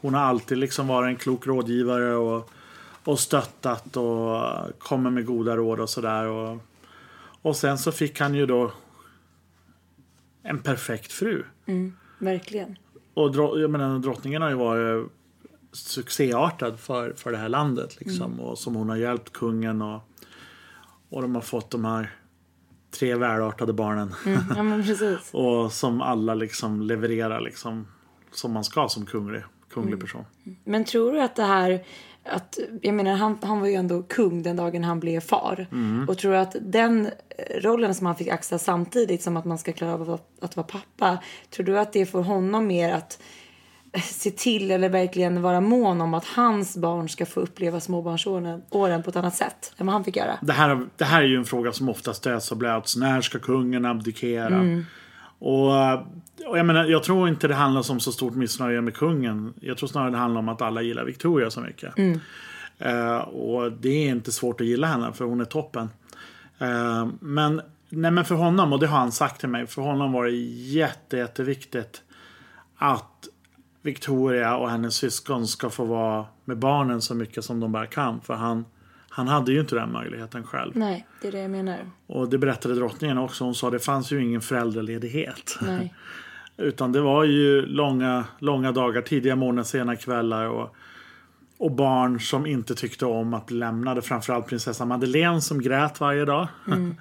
Hon 0.00 0.14
har 0.14 0.20
alltid 0.20 0.58
liksom 0.58 0.86
varit 0.88 1.08
en 1.08 1.16
klok 1.16 1.46
rådgivare 1.46 2.14
och, 2.16 2.50
och 3.04 3.20
stöttat 3.20 3.96
och 3.96 4.42
kommer 4.78 5.10
med 5.10 5.26
goda 5.26 5.56
råd 5.56 5.80
och 5.80 5.90
sådär. 5.90 6.26
Och, 6.26 6.58
och 7.42 7.56
sen 7.56 7.78
så 7.78 7.92
fick 7.92 8.20
han 8.20 8.34
ju 8.34 8.46
då 8.46 8.72
en 10.42 10.58
perfekt 10.58 11.12
fru. 11.12 11.44
Verkligen. 12.18 12.76
Och 13.14 13.30
dro- 13.34 13.58
jag 13.58 13.70
menar, 13.70 13.98
drottningen 13.98 14.42
har 14.42 14.48
ju 14.48 14.54
varit 14.54 15.12
succéartad 15.72 16.80
för, 16.80 17.12
för 17.12 17.32
det 17.32 17.38
här 17.38 17.48
landet. 17.48 18.00
Liksom, 18.00 18.40
Och 18.40 18.58
som 18.58 18.74
hon 18.74 18.88
har 18.88 18.96
hjälpt 18.96 19.32
kungen 19.32 19.82
och, 19.82 20.00
och 21.08 21.22
de 21.22 21.34
har 21.34 21.42
fått 21.42 21.70
de 21.70 21.84
här 21.84 22.16
tre 22.90 23.14
välartade 23.14 23.72
barnen. 23.72 24.14
Ja 24.56 24.62
men 24.62 24.84
precis. 24.84 25.18
och 25.32 25.72
som 25.72 26.00
alla 26.00 26.34
liksom 26.34 26.82
levererar 26.82 27.40
liksom, 27.40 27.86
som 28.32 28.52
man 28.52 28.64
ska 28.64 28.88
som 28.88 29.06
kunglig, 29.06 29.42
kunglig 29.70 30.00
person. 30.00 30.24
Men 30.64 30.84
tror 30.84 31.12
du 31.12 31.20
att 31.20 31.36
det 31.36 31.42
här, 31.42 31.84
att, 32.24 32.58
jag 32.82 32.94
menar 32.94 33.16
han, 33.16 33.38
han 33.42 33.60
var 33.60 33.66
ju 33.66 33.74
ändå 33.74 34.02
kung 34.02 34.42
den 34.42 34.56
dagen 34.56 34.84
han 34.84 35.00
blev 35.00 35.20
far. 35.20 35.66
Och 36.08 36.18
tror 36.18 36.32
du 36.32 36.38
att 36.38 36.56
den 36.60 37.10
rollen 37.60 37.94
som 37.94 38.06
han 38.06 38.16
fick 38.16 38.28
axla 38.28 38.58
samtidigt 38.58 39.22
som 39.22 39.36
att 39.36 39.44
man 39.44 39.58
ska 39.58 39.72
klara 39.72 39.94
av 39.94 40.10
att, 40.10 40.28
att 40.40 40.56
vara 40.56 40.66
pappa. 40.66 41.18
Tror 41.50 41.66
du 41.66 41.78
att 41.78 41.92
det 41.92 42.06
får 42.06 42.22
honom 42.22 42.66
mer 42.66 42.94
att 42.94 43.18
se 44.02 44.30
till 44.30 44.70
eller 44.70 44.88
verkligen 44.88 45.42
vara 45.42 45.60
mån 45.60 46.00
om 46.00 46.14
att 46.14 46.24
hans 46.24 46.76
barn 46.76 47.08
ska 47.08 47.26
få 47.26 47.40
uppleva 47.40 47.80
småbarnsåren 47.80 48.62
åren 48.70 49.02
på 49.02 49.10
ett 49.10 49.16
annat 49.16 49.34
sätt 49.34 49.72
än 49.76 49.86
vad 49.86 49.92
han 49.92 50.04
fick 50.04 50.16
göra? 50.16 50.38
Det 50.42 50.52
här, 50.52 50.86
det 50.96 51.04
här 51.04 51.22
är 51.22 51.26
ju 51.26 51.36
en 51.36 51.44
fråga 51.44 51.72
som 51.72 51.88
ofta 51.88 52.14
stöts 52.14 52.50
och 52.50 52.56
blöts. 52.56 52.96
När 52.96 53.20
ska 53.20 53.38
kungen 53.38 53.84
abdikera? 53.84 54.84
Och, 55.38 55.94
och 56.46 56.58
jag, 56.58 56.66
menar, 56.66 56.84
jag 56.84 57.02
tror 57.02 57.28
inte 57.28 57.48
det 57.48 57.54
handlar 57.54 57.90
om 57.90 58.00
så 58.00 58.12
stort 58.12 58.34
missnöje 58.34 58.80
med 58.80 58.94
kungen. 58.94 59.54
Jag 59.60 59.78
tror 59.78 59.88
snarare 59.88 60.10
det 60.10 60.18
handlar 60.18 60.38
om 60.38 60.48
att 60.48 60.62
alla 60.62 60.82
gillar 60.82 61.04
Victoria 61.04 61.50
så 61.50 61.60
mycket. 61.60 61.94
Eh, 62.78 63.18
och 63.18 63.72
det 63.72 63.88
är 63.88 64.08
inte 64.08 64.32
svårt 64.32 64.60
att 64.60 64.66
gilla 64.66 64.86
henne 64.86 65.12
för 65.12 65.24
hon 65.24 65.40
är 65.40 65.44
toppen. 65.44 65.90
Eh, 66.58 67.08
men, 67.20 67.60
nej, 67.88 68.10
men 68.10 68.24
för 68.24 68.34
honom, 68.34 68.72
och 68.72 68.80
det 68.80 68.86
har 68.86 68.98
han 68.98 69.12
sagt 69.12 69.40
till 69.40 69.48
mig, 69.48 69.66
för 69.66 69.82
honom 69.82 70.12
var 70.12 70.24
det 70.24 70.30
jätte, 70.30 71.16
jätteviktigt 71.16 72.02
att 72.76 73.28
Victoria 73.88 74.56
och 74.56 74.70
hennes 74.70 74.94
syskon 74.94 75.46
ska 75.46 75.70
få 75.70 75.84
vara 75.84 76.26
med 76.44 76.58
barnen 76.58 77.00
så 77.02 77.14
mycket 77.14 77.44
som 77.44 77.60
de 77.60 77.72
bara 77.72 77.86
kan. 77.86 78.20
För 78.20 78.34
han, 78.34 78.64
han 79.08 79.28
hade 79.28 79.52
ju 79.52 79.60
inte 79.60 79.74
den 79.74 79.92
möjligheten 79.92 80.44
själv. 80.44 80.72
Nej, 80.74 81.06
det 81.22 81.28
är 81.28 81.32
det 81.32 81.40
jag 81.40 81.50
menar. 81.50 81.78
Och 82.06 82.28
det 82.28 82.38
berättade 82.38 82.74
drottningen 82.74 83.18
också. 83.18 83.44
Hon 83.44 83.54
sa 83.54 83.70
det 83.70 83.78
fanns 83.78 84.12
ju 84.12 84.22
ingen 84.22 84.40
föräldraledighet. 84.40 85.58
Nej. 85.60 85.94
Utan 86.56 86.92
det 86.92 87.00
var 87.00 87.24
ju 87.24 87.66
långa, 87.66 88.24
långa 88.38 88.72
dagar, 88.72 89.02
tidiga 89.02 89.36
morgnar, 89.36 89.62
sena 89.62 89.96
kvällar. 89.96 90.46
Och, 90.46 90.76
och 91.58 91.72
barn 91.72 92.20
som 92.20 92.46
inte 92.46 92.74
tyckte 92.74 93.06
om 93.06 93.34
att 93.34 93.46
bli 93.46 93.56
lämnade. 93.56 94.02
Framförallt 94.02 94.46
prinsessan 94.46 94.88
Madeleine 94.88 95.40
som 95.40 95.62
grät 95.62 96.00
varje 96.00 96.24
dag. 96.24 96.48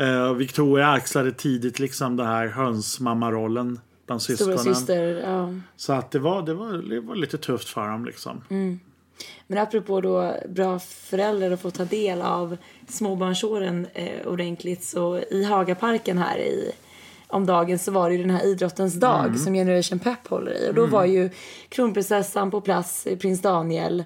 Eh, 0.00 0.34
Victoria 0.34 0.88
axlade 0.88 1.32
tidigt 1.32 1.78
liksom 1.78 2.16
den 2.16 2.26
här 2.26 2.46
hönsmammarollen 2.46 3.80
bland 4.08 4.22
syskonen. 4.22 4.58
syster, 4.58 5.04
ja. 5.24 5.54
Så 5.76 5.92
att 5.92 6.10
det 6.10 6.18
var, 6.18 6.42
det, 6.42 6.54
var, 6.54 6.72
det 6.72 7.00
var 7.00 7.14
lite 7.16 7.38
tufft 7.38 7.68
för 7.68 7.88
dem 7.88 8.04
liksom. 8.04 8.44
Men 9.46 9.58
apropå 9.58 10.00
då 10.00 10.34
bra 10.48 10.78
föräldrar 10.78 11.50
att 11.50 11.60
få 11.60 11.70
ta 11.70 11.84
del 11.84 12.22
av 12.22 12.56
småbarnsåren 12.88 13.86
eh, 13.94 14.26
ordentligt 14.26 14.84
så 14.84 15.18
i 15.18 15.44
Hagaparken 15.44 16.18
här 16.18 16.38
i 16.38 16.72
om 17.30 17.46
dagen 17.46 17.78
så 17.78 17.90
var 17.92 18.10
det 18.10 18.16
ju 18.16 18.22
den 18.22 18.30
här 18.30 18.46
idrottens 18.46 18.94
dag 18.94 19.24
Mm. 19.26 19.38
som 19.38 19.54
Generation 19.54 19.98
Pep 19.98 20.26
håller 20.28 20.52
i 20.52 20.70
och 20.70 20.74
då 20.74 20.86
var 20.86 21.04
ju 21.04 21.30
kronprinsessan 21.68 22.50
på 22.50 22.60
plats, 22.60 23.06
eh, 23.06 23.18
prins 23.18 23.42
Daniel, 23.42 24.04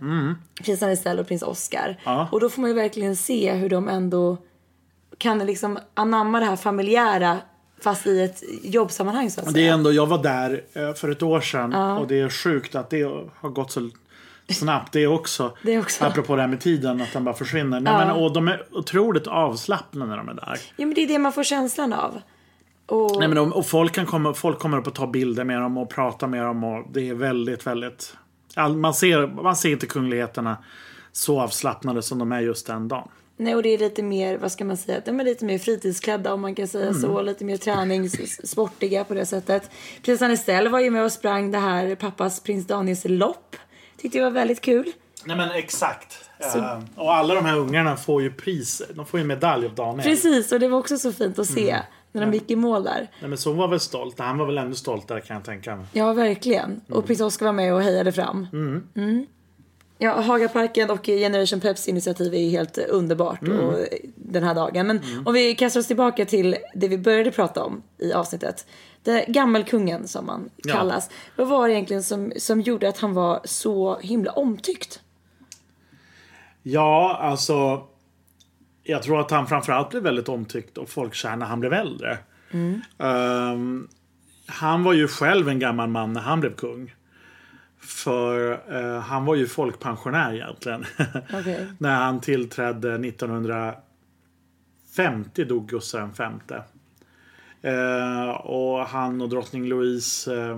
prinsessan 0.63 0.91
Estelle 0.91 1.21
och 1.21 1.27
prins 1.29 1.43
Oscar. 1.43 1.85
Mm. 1.87 1.97
Ja. 2.05 2.29
Och 2.33 2.41
då 2.41 2.49
får 2.51 2.61
man 2.61 2.71
ju 2.71 2.77
verkligen 2.77 3.17
se 3.17 3.53
hur 3.53 3.69
de 3.69 3.89
ändå 3.89 4.37
kan 5.19 5.39
liksom 5.39 5.79
anamma 5.95 6.41
det 6.41 6.47
här 6.47 6.57
familjära 6.57 7.39
fast 7.83 8.07
i 8.07 8.23
ett 8.23 8.43
jobbsammanhang 8.63 9.31
så 9.31 9.41
att 9.41 9.47
Det 9.47 9.53
säga. 9.53 9.71
är 9.71 9.75
ändå, 9.75 9.93
jag 9.93 10.07
var 10.07 10.23
där 10.23 10.63
eh, 10.73 10.95
för 10.95 11.09
ett 11.09 11.23
år 11.23 11.41
sedan 11.41 11.75
och 11.75 12.07
det 12.07 12.21
är 12.21 12.29
sjukt 12.29 12.75
att 12.75 12.91
det 12.91 13.03
har 13.41 13.49
gått 13.49 13.71
så 13.71 13.91
snabbt 14.49 14.93
det 14.93 15.07
också. 15.07 15.57
Det 15.63 15.79
också. 15.79 16.05
Apropå 16.05 16.37
det 16.37 16.43
här 16.43 16.49
med 16.49 16.61
tiden, 16.61 17.01
att 17.01 17.13
den 17.13 17.25
bara 17.25 17.35
försvinner. 17.35 17.81
Nej, 17.81 18.07
men, 18.07 18.11
och 18.11 18.33
de 18.33 18.49
är 18.49 18.63
otroligt 18.71 19.27
avslappnade 19.27 20.11
när 20.11 20.17
de 20.17 20.29
är 20.29 20.35
där. 20.35 20.59
Ja 20.77 20.87
men 20.87 20.95
det 20.95 21.01
är 21.01 21.09
det 21.09 21.19
man 21.19 21.33
får 21.33 21.45
känslan 21.45 21.93
av. 21.93 22.21
Och... 22.87 23.17
Nej, 23.19 23.29
men, 23.29 23.39
och, 23.39 23.57
och 23.57 23.67
folk, 23.67 23.93
kan 23.93 24.07
komma, 24.07 24.35
folk 24.35 24.59
kommer 24.59 24.79
upp 24.79 24.87
och 24.87 24.95
ta 24.95 25.07
bilder 25.07 25.45
med 25.45 25.61
dem 25.61 25.79
och 25.79 25.91
prata 25.91 26.27
med 26.27 26.43
dem. 26.43 26.65
Och 26.65 26.87
det 26.93 27.09
är 27.09 27.15
väldigt, 27.15 27.67
väldigt... 27.67 28.17
All, 28.55 28.77
man, 28.77 28.95
ser, 28.95 29.27
man 29.27 29.57
ser 29.57 29.71
inte 29.71 29.87
kungligheterna 29.87 30.57
så 31.13 31.41
avslappnade 31.41 32.03
som 32.03 32.19
de 32.19 32.33
är 32.33 32.41
just 32.41 32.67
den 32.67 32.89
dagen. 32.89 33.09
Nej, 33.43 33.55
och 33.55 33.63
det 33.63 33.69
är 33.69 33.79
lite 33.79 34.03
mer, 34.03 34.39
vad 34.39 34.53
ska 34.53 34.65
man 34.65 34.77
säga, 34.77 35.01
de 35.05 35.21
är 35.21 35.25
lite 35.25 35.45
mer 35.45 35.59
fritidsklädda 35.59 36.35
om 36.35 36.41
man 36.41 36.55
kan 36.55 36.69
säga 36.69 36.95
så. 36.95 37.23
Lite 37.23 37.45
mer 37.45 37.57
träningssportiga 37.57 39.05
på 39.05 39.15
det 39.15 39.27
sättet. 39.27 39.71
Prinsessan 40.03 40.31
Estelle 40.31 40.71
var 40.71 40.81
ju 40.81 40.91
med 40.91 41.05
och 41.05 41.13
sprang 41.13 41.51
det 41.51 41.59
här 41.59 41.95
pappas 41.95 42.41
prins 42.41 42.67
Daniels 42.67 43.03
lopp. 43.05 43.57
Tyckte 43.99 44.19
jag 44.19 44.25
var 44.25 44.31
väldigt 44.31 44.61
kul. 44.61 44.93
Nej 45.25 45.37
men 45.37 45.51
exakt. 45.51 46.19
Eh, 46.39 46.79
och 46.97 47.15
alla 47.15 47.35
de 47.35 47.45
här 47.45 47.59
ungarna 47.59 47.97
får 47.97 48.23
ju 48.23 48.33
pris. 48.33 48.83
De 48.95 49.07
får 49.07 49.21
ju 49.21 49.27
medalj 49.27 49.67
av 49.67 49.75
Daniel. 49.75 50.03
Precis, 50.03 50.53
och 50.53 50.61
det 50.61 50.69
var 50.69 50.79
också 50.79 50.99
så 50.99 51.13
fint 51.13 51.39
att 51.39 51.47
se 51.47 51.77
när 52.13 52.21
de 52.27 52.33
gick 52.33 52.51
i 52.51 52.57
mål 52.57 52.85
där. 52.85 53.11
Nej, 53.21 53.29
men 53.29 53.39
så 53.39 53.51
hon 53.51 53.59
var 53.59 53.69
väl 53.69 53.81
stolt. 53.81 54.19
Han 54.19 54.39
var 54.39 54.47
väl 54.47 54.59
ännu 54.59 54.75
stoltare 54.75 55.21
kan 55.21 55.37
jag 55.37 55.45
tänka 55.45 55.77
mig. 55.77 55.87
Ja, 55.93 56.13
verkligen. 56.13 56.81
Och 56.89 57.07
prins 57.07 57.21
Oscar 57.21 57.47
var 57.47 57.53
med 57.53 57.75
och 57.75 57.83
hejade 57.83 58.13
fram. 58.13 58.47
Mm. 60.03 60.17
Ja, 60.17 60.21
Hagaparken 60.23 60.91
och 60.91 61.07
Generation 61.07 61.61
Peps 61.61 61.89
initiativ 61.89 62.35
är 62.35 62.51
helt 62.51 62.79
underbart 62.79 63.43
och 63.43 63.75
den 64.17 64.43
här 64.43 64.55
dagen. 64.55 64.87
Men 64.87 65.01
om 65.27 65.35
vi 65.35 65.55
kastar 65.55 65.81
oss 65.81 65.87
tillbaka 65.87 66.25
till 66.25 66.57
det 66.75 66.89
vi 66.89 66.99
började 66.99 67.31
prata 67.31 67.65
om 67.65 67.83
i 67.99 68.13
avsnittet. 68.13 68.67
Det 69.03 69.25
gammelkungen 69.29 70.09
som 70.09 70.27
man 70.27 70.51
Ja. 70.57 70.75
kallas. 70.75 71.11
Vad 71.37 71.49
var 71.49 71.69
det 71.69 71.75
egentligen 71.75 72.03
som, 72.03 72.33
som 72.37 72.61
gjorde 72.61 72.89
att 72.89 72.99
han 72.99 73.15
var 73.15 73.41
så 73.45 73.99
himla 73.99 74.33
omtyckt? 74.33 75.01
Ja, 76.63 77.17
alltså. 77.21 77.83
Jag 78.83 79.03
tror 79.03 79.21
att 79.21 79.31
han 79.31 79.47
framförallt 79.47 79.91
blev 79.91 80.03
väldigt 80.03 80.29
omtyckt 80.29 80.79
och 80.79 80.89
folkkär 80.89 81.37
när 81.37 81.47
han 81.47 81.61
blev 81.61 81.73
äldre. 81.73 82.19
Ehm, 82.99 83.89
han 84.47 84.85
var 84.85 84.93
ju 84.93 85.09
själv 85.09 85.49
en 85.49 85.59
gammal 85.59 85.89
man 85.89 86.13
när 86.13 86.21
han 86.21 86.41
blev 86.41 86.55
kung. 86.55 86.95
För 87.83 88.61
eh, 88.69 89.01
han 89.01 89.25
var 89.25 89.35
ju 89.35 89.47
folkpensionär 89.47 90.35
egentligen. 90.35 90.85
Okej. 91.35 91.67
när 91.79 91.97
han 91.97 92.21
tillträdde 92.21 92.95
1950 92.95 95.45
dog 95.45 95.69
Gustav 95.69 96.11
V. 96.19 96.25
Eh, 97.71 98.31
och 98.31 98.87
han 98.87 99.21
och 99.21 99.29
drottning 99.29 99.69
Louise 99.69 100.37
eh, 100.37 100.57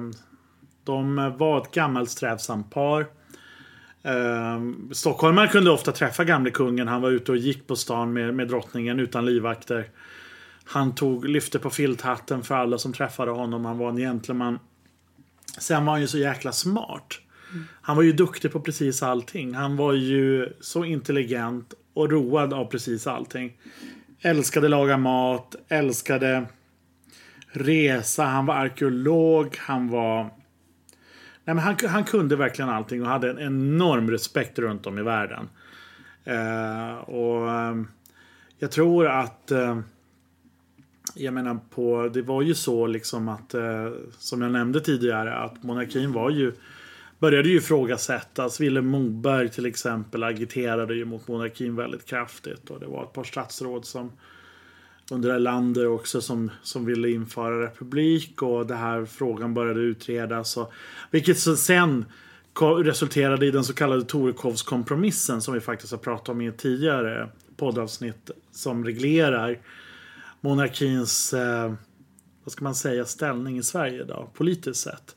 de 0.85 1.33
var 1.39 1.63
ett 1.63 1.71
gammalt 1.71 2.11
strävsamt 2.11 2.71
par. 2.71 3.01
Eh, 4.03 4.61
Stockholmare 4.93 5.49
kunde 5.49 5.71
ofta 5.71 5.93
träffa 5.93 6.25
gamle 6.25 6.51
kungen. 6.51 6.89
Han 6.89 7.03
var 7.03 7.11
ute 7.11 7.33
och 7.33 7.39
gick 7.39 7.67
på 7.67 7.77
stan 7.77 8.13
med, 8.13 8.35
med 8.35 8.49
drottningen 8.49 9.01
utan 9.01 9.25
livvakter. 9.25 9.89
Han 10.65 10.95
tog, 10.95 11.29
lyfte 11.29 11.59
på 11.59 11.71
filthatten 11.71 12.43
för 12.43 12.55
alla 12.55 12.79
som 12.79 12.93
träffade 12.93 13.31
honom. 13.31 13.65
Han 13.65 13.79
var 13.79 13.89
en 13.89 13.97
gentleman. 13.97 14.59
Sen 15.59 15.85
var 15.85 15.93
han 15.93 16.01
ju 16.01 16.07
så 16.07 16.19
jäkla 16.19 16.53
smart. 16.53 17.21
Han 17.81 17.97
var 17.97 18.03
ju 18.03 18.13
duktig 18.13 18.53
på 18.53 18.61
precis 18.61 19.03
allting. 19.03 19.55
Han 19.55 19.77
var 19.77 19.93
ju 19.93 20.53
så 20.61 20.85
intelligent 20.85 21.75
och 21.95 22.11
road 22.11 22.53
av 22.53 22.65
precis 22.65 23.07
allting. 23.07 23.53
Älskade 24.21 24.69
laga 24.69 24.97
mat, 24.97 25.57
älskade 25.69 26.47
resa, 27.53 28.25
han 28.25 28.47
var 28.47 28.55
arkeolog, 28.55 29.57
han 29.59 29.89
var... 29.89 30.23
Nej, 31.45 31.55
men 31.55 31.59
han, 31.59 31.77
han 31.89 32.05
kunde 32.05 32.37
verkligen 32.37 32.69
allting 32.69 33.03
och 33.03 33.09
hade 33.09 33.31
en 33.31 33.39
enorm 33.39 34.11
respekt 34.11 34.59
runt 34.59 34.87
om 34.87 34.99
i 34.99 35.03
världen. 35.03 35.49
Eh, 36.25 36.95
och 36.95 37.51
eh, 37.51 37.75
jag 38.59 38.71
tror 38.71 39.07
att... 39.07 39.51
Eh, 39.51 39.81
jag 41.15 41.35
menar 41.35 41.59
på, 41.71 42.11
det 42.15 42.23
var 42.23 42.43
ju 42.43 42.55
så 42.55 42.87
liksom 42.87 43.29
att, 43.29 43.55
eh, 43.55 43.93
som 44.19 44.43
jag 44.43 44.53
nämnde 44.53 44.81
tidigare, 44.81 45.35
att 45.35 45.63
monarkin 45.63 46.13
var 46.13 46.31
ju 46.31 46.53
började 47.19 47.49
ju 47.49 47.57
ifrågasättas. 47.57 48.61
Vilhelm 48.61 48.87
Moberg 48.87 49.49
till 49.49 49.67
exempel 49.67 50.23
agiterade 50.23 50.95
ju 50.95 51.05
mot 51.05 51.29
monarkin 51.29 51.77
väldigt 51.77 52.07
kraftigt. 52.07 52.71
Och 52.71 52.81
det 52.81 52.87
var 52.87 53.03
ett 53.03 53.13
par 53.13 53.25
statsråd 53.25 53.85
som 53.85 54.13
under 55.11 55.31
Erlander 55.31 55.87
också 55.87 56.21
som, 56.21 56.51
som 56.63 56.85
ville 56.85 57.11
införa 57.11 57.67
republik. 57.67 58.43
Och 58.43 58.67
det 58.67 58.75
här 58.75 59.05
frågan 59.05 59.55
började 59.55 59.81
utredas. 59.81 60.57
Och, 60.57 60.73
vilket 61.11 61.39
sen 61.59 62.05
resulterade 62.85 63.47
i 63.47 63.51
den 63.51 63.65
så 63.65 63.75
kallade 63.75 64.05
Torekovskompromissen 64.05 65.43
som 65.43 65.55
vi 65.55 65.61
faktiskt 65.61 65.93
har 65.93 65.99
pratat 65.99 66.29
om 66.29 66.41
i 66.41 66.47
ett 66.47 66.59
tidigare 66.59 67.29
poddavsnitt. 67.57 68.31
Som 68.53 68.85
reglerar 68.85 69.59
monarkins, 70.45 71.35
eh, 71.35 71.75
vad 72.45 72.53
ska 72.53 72.65
man 72.65 72.75
säga, 72.75 73.05
ställning 73.05 73.59
i 73.59 73.63
Sverige 73.63 74.03
idag 74.03 74.31
politiskt 74.35 74.81
sett. 74.81 75.17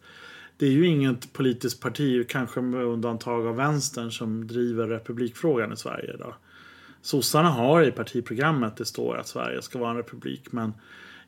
Det 0.57 0.65
är 0.65 0.71
ju 0.71 0.87
inget 0.87 1.33
politiskt 1.33 1.81
parti, 1.81 2.27
kanske 2.29 2.61
med 2.61 2.83
undantag 2.83 3.47
av 3.47 3.55
vänstern, 3.55 4.11
som 4.11 4.47
driver 4.47 4.87
republikfrågan 4.87 5.73
i 5.73 5.77
Sverige 5.77 6.13
idag. 6.13 6.33
Sossarna 7.01 7.49
har 7.49 7.83
i 7.83 7.91
partiprogrammet 7.91 8.77
det 8.77 8.85
står 8.85 9.17
att 9.17 9.27
Sverige 9.27 9.61
ska 9.61 9.79
vara 9.79 9.91
en 9.91 9.97
republik 9.97 10.51
men 10.51 10.73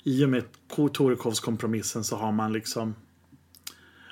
i 0.04 0.26
och 0.26 0.30
med 0.30 0.44
Torekovskompromissen 0.94 2.04
så 2.04 2.16
har 2.16 2.32
man 2.32 2.54
liksom 2.54 2.96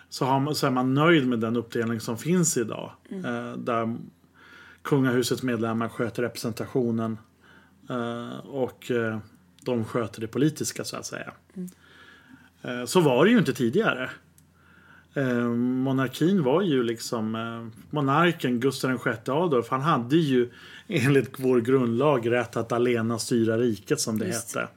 så, 0.10 0.26
har 0.26 0.40
man, 0.40 0.56
så 0.56 0.68
är 0.68 0.72
man 0.72 0.94
nöjd 0.94 1.28
med 1.28 1.40
den 1.40 1.56
uppdelning 1.56 2.00
som 2.00 2.18
finns 2.18 2.58
idag. 2.58 2.92
Eh, 3.10 3.54
där 3.58 3.98
kungahusets 4.82 5.44
medlemmar 5.44 5.90
sköter 5.90 6.24
representationen 6.24 7.18
eh, 7.90 8.38
och 8.38 8.92
eh, 8.92 9.20
de 9.72 9.86
sköter 9.86 10.22
det 10.22 10.28
politiska 10.28 10.84
så 10.84 10.98
att 10.98 11.06
säga. 11.06 11.34
Eh, 12.62 12.86
så 12.86 13.02
var 13.02 13.26
det 13.26 13.32
ju 13.32 13.38
inte 13.38 13.54
tidigare. 13.54 14.10
Eh, 15.14 15.48
monarkin 15.56 16.44
var 16.44 16.62
ju 16.62 16.84
liksom 16.84 17.36
eh, 17.36 17.80
monarken 17.90 18.60
Gustav 18.60 18.92
VI 19.06 19.32
Adolf. 19.32 19.70
Han 19.70 19.82
hade 19.82 20.16
ju 20.16 20.50
enligt 20.88 21.40
vår 21.40 21.62
grundlag 21.62 22.32
rätt 22.32 22.58
att 22.58 22.72
alena 22.72 23.20
styra 23.20 23.58
riket 23.58 24.00
som 24.00 24.20
det 24.20 24.26
hette. 24.26 24.68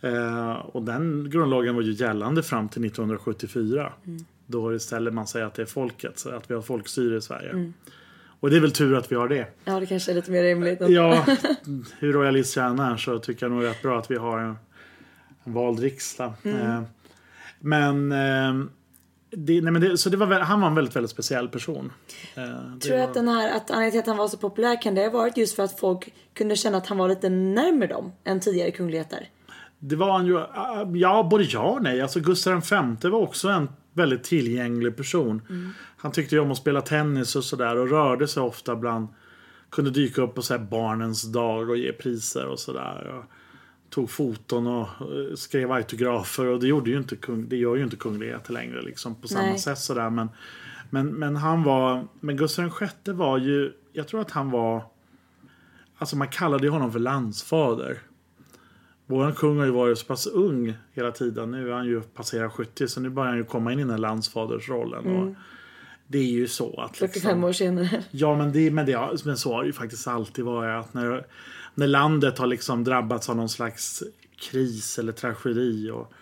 Eh, 0.00 0.52
och 0.52 0.82
den 0.82 1.30
grundlagen 1.30 1.74
var 1.74 1.82
ju 1.82 1.92
gällande 1.92 2.42
fram 2.42 2.68
till 2.68 2.84
1974. 2.84 3.92
Då 4.46 4.78
ställer 4.78 5.10
man 5.10 5.26
sig 5.26 5.42
att 5.42 5.54
det 5.54 5.62
är 5.62 5.66
folket, 5.66 6.26
att 6.26 6.50
vi 6.50 6.54
har 6.54 6.62
folkstyre 6.62 7.16
i 7.16 7.20
Sverige. 7.20 7.72
Och 8.44 8.50
det 8.50 8.56
är 8.56 8.60
väl 8.60 8.72
tur 8.72 8.94
att 8.94 9.12
vi 9.12 9.16
har 9.16 9.28
det. 9.28 9.46
Ja, 9.64 9.80
det 9.80 9.86
kanske 9.86 10.12
är 10.12 10.14
lite 10.14 10.30
mer 10.30 10.42
rimligt. 10.42 10.80
Ja, 10.88 11.26
hur 11.98 12.12
royalist 12.12 12.56
jag 12.56 12.66
än 12.66 12.78
är 12.78 12.96
så 12.96 13.18
tycker 13.18 13.46
jag 13.46 13.52
nog 13.52 13.64
rätt 13.64 13.82
bra 13.82 13.98
att 13.98 14.10
vi 14.10 14.16
har 14.16 14.38
en, 14.38 14.56
en 15.44 15.52
vald 15.52 15.80
riksdag. 15.80 16.32
Eh, 16.42 16.82
men, 17.60 18.12
eh, 18.12 18.64
det, 19.30 19.60
nej, 19.60 19.72
men 19.72 19.80
det, 19.82 19.98
så 19.98 20.10
det 20.10 20.16
var, 20.16 20.26
han 20.40 20.60
var 20.60 20.68
en 20.68 20.74
väldigt, 20.74 20.96
väldigt 20.96 21.10
speciell 21.10 21.48
person. 21.48 21.92
Eh, 22.34 22.42
Tror 22.78 22.92
du 22.92 22.98
var- 22.98 23.04
att 23.04 23.14
den 23.14 23.28
här, 23.28 23.56
att 23.56 23.70
anledningen 23.70 23.90
till 23.90 24.00
att 24.00 24.06
han 24.06 24.16
var 24.16 24.28
så 24.28 24.36
populär 24.36 24.82
kan 24.82 24.94
det 24.94 25.02
ha 25.02 25.10
varit 25.10 25.36
just 25.36 25.56
för 25.56 25.62
att 25.62 25.80
folk 25.80 26.14
kunde 26.34 26.56
känna 26.56 26.76
att 26.78 26.86
han 26.86 26.98
var 26.98 27.08
lite 27.08 27.28
närmare 27.28 27.88
dem 27.88 28.12
än 28.24 28.40
tidigare 28.40 28.70
kungligheter? 28.70 29.28
Det 29.78 29.96
var 29.96 30.12
han 30.12 30.26
ju, 30.26 30.40
ja 31.00 31.28
både 31.30 31.44
ja 31.44 31.62
och 31.62 31.82
nej. 31.82 32.00
Alltså 32.00 32.20
Gustav 32.20 32.62
V 32.70 33.08
var 33.08 33.18
också 33.20 33.48
en 33.48 33.68
väldigt 33.94 34.24
tillgänglig 34.24 34.96
person. 34.96 35.42
Han 35.96 36.12
tyckte 36.12 36.34
ju 36.34 36.40
om 36.40 36.50
att 36.50 36.58
spela 36.58 36.80
tennis 36.80 37.36
och 37.36 37.44
sådär 37.44 37.76
och 37.76 37.90
rörde 37.90 38.28
sig 38.28 38.42
ofta 38.42 38.76
bland, 38.76 39.08
kunde 39.70 39.90
dyka 39.90 40.22
upp 40.22 40.34
på 40.34 40.42
så 40.42 40.54
här 40.54 40.64
barnens 40.64 41.32
dag 41.32 41.70
och 41.70 41.76
ge 41.76 41.92
priser 41.92 42.46
och 42.46 42.58
sådär. 42.58 43.24
Tog 43.90 44.10
foton 44.10 44.66
och 44.66 44.88
eh, 45.00 45.34
skrev 45.34 45.72
autografer 45.72 46.46
och 46.46 46.60
det 46.60 46.66
gjorde 46.66 46.90
ju 46.90 46.98
inte 46.98 47.16
kung, 47.16 47.48
det 47.48 47.56
gör 47.56 47.76
ju 47.76 47.84
inte 47.84 47.96
kungligheter 47.96 48.52
längre 48.52 48.82
liksom 48.82 49.14
på 49.14 49.28
samma 49.28 49.46
Nej. 49.46 49.58
sätt 49.58 49.78
sådär. 49.78 50.10
Men, 50.10 50.28
men, 50.90 51.06
men 51.06 51.36
han 51.36 51.62
var, 51.62 52.08
men 52.20 52.36
Gustav 52.36 52.72
VI 52.80 53.12
var 53.12 53.38
ju, 53.38 53.72
jag 53.92 54.08
tror 54.08 54.20
att 54.20 54.30
han 54.30 54.50
var, 54.50 54.84
alltså 55.98 56.16
man 56.16 56.28
kallade 56.28 56.64
ju 56.64 56.70
honom 56.70 56.92
för 56.92 56.98
landsfader. 56.98 57.98
Vår 59.06 59.32
kung 59.32 59.58
har 59.58 59.64
ju 59.64 59.70
varit 59.70 59.98
så 59.98 60.06
pass 60.06 60.26
ung 60.26 60.74
hela 60.92 61.12
tiden. 61.12 61.50
Nu 61.50 61.68
är 61.70 61.72
han 61.74 61.86
ju 61.86 62.00
passerat 62.00 62.52
70 62.52 62.88
så 62.88 63.00
nu 63.00 63.08
börjar 63.10 63.28
han 63.28 63.38
ju 63.38 63.44
komma 63.44 63.72
in 63.72 63.78
i 63.78 63.82
den 63.82 63.90
här 63.90 63.98
landsfadersrollen. 63.98 65.06
Och 65.16 65.34
det 66.06 66.18
är 66.18 66.22
ju 66.32 66.48
så 66.48 66.80
att... 66.80 66.96
45 66.96 67.44
år 67.44 67.52
senare. 67.52 68.04
Ja 68.10 68.36
men, 68.36 68.52
det, 68.52 68.70
men, 68.70 68.86
det, 68.86 69.24
men 69.24 69.36
så 69.36 69.54
har 69.54 69.60
det 69.60 69.66
ju 69.66 69.72
faktiskt 69.72 70.08
alltid 70.08 70.44
varit. 70.44 70.84
Att 70.84 70.94
när, 70.94 71.26
när 71.74 71.86
landet 71.86 72.38
har 72.38 72.46
liksom 72.46 72.84
drabbats 72.84 73.28
av 73.28 73.36
någon 73.36 73.48
slags 73.48 74.02
kris 74.50 74.98
eller 74.98 75.12
tragedi. 75.12 75.90
Och, 75.90 76.12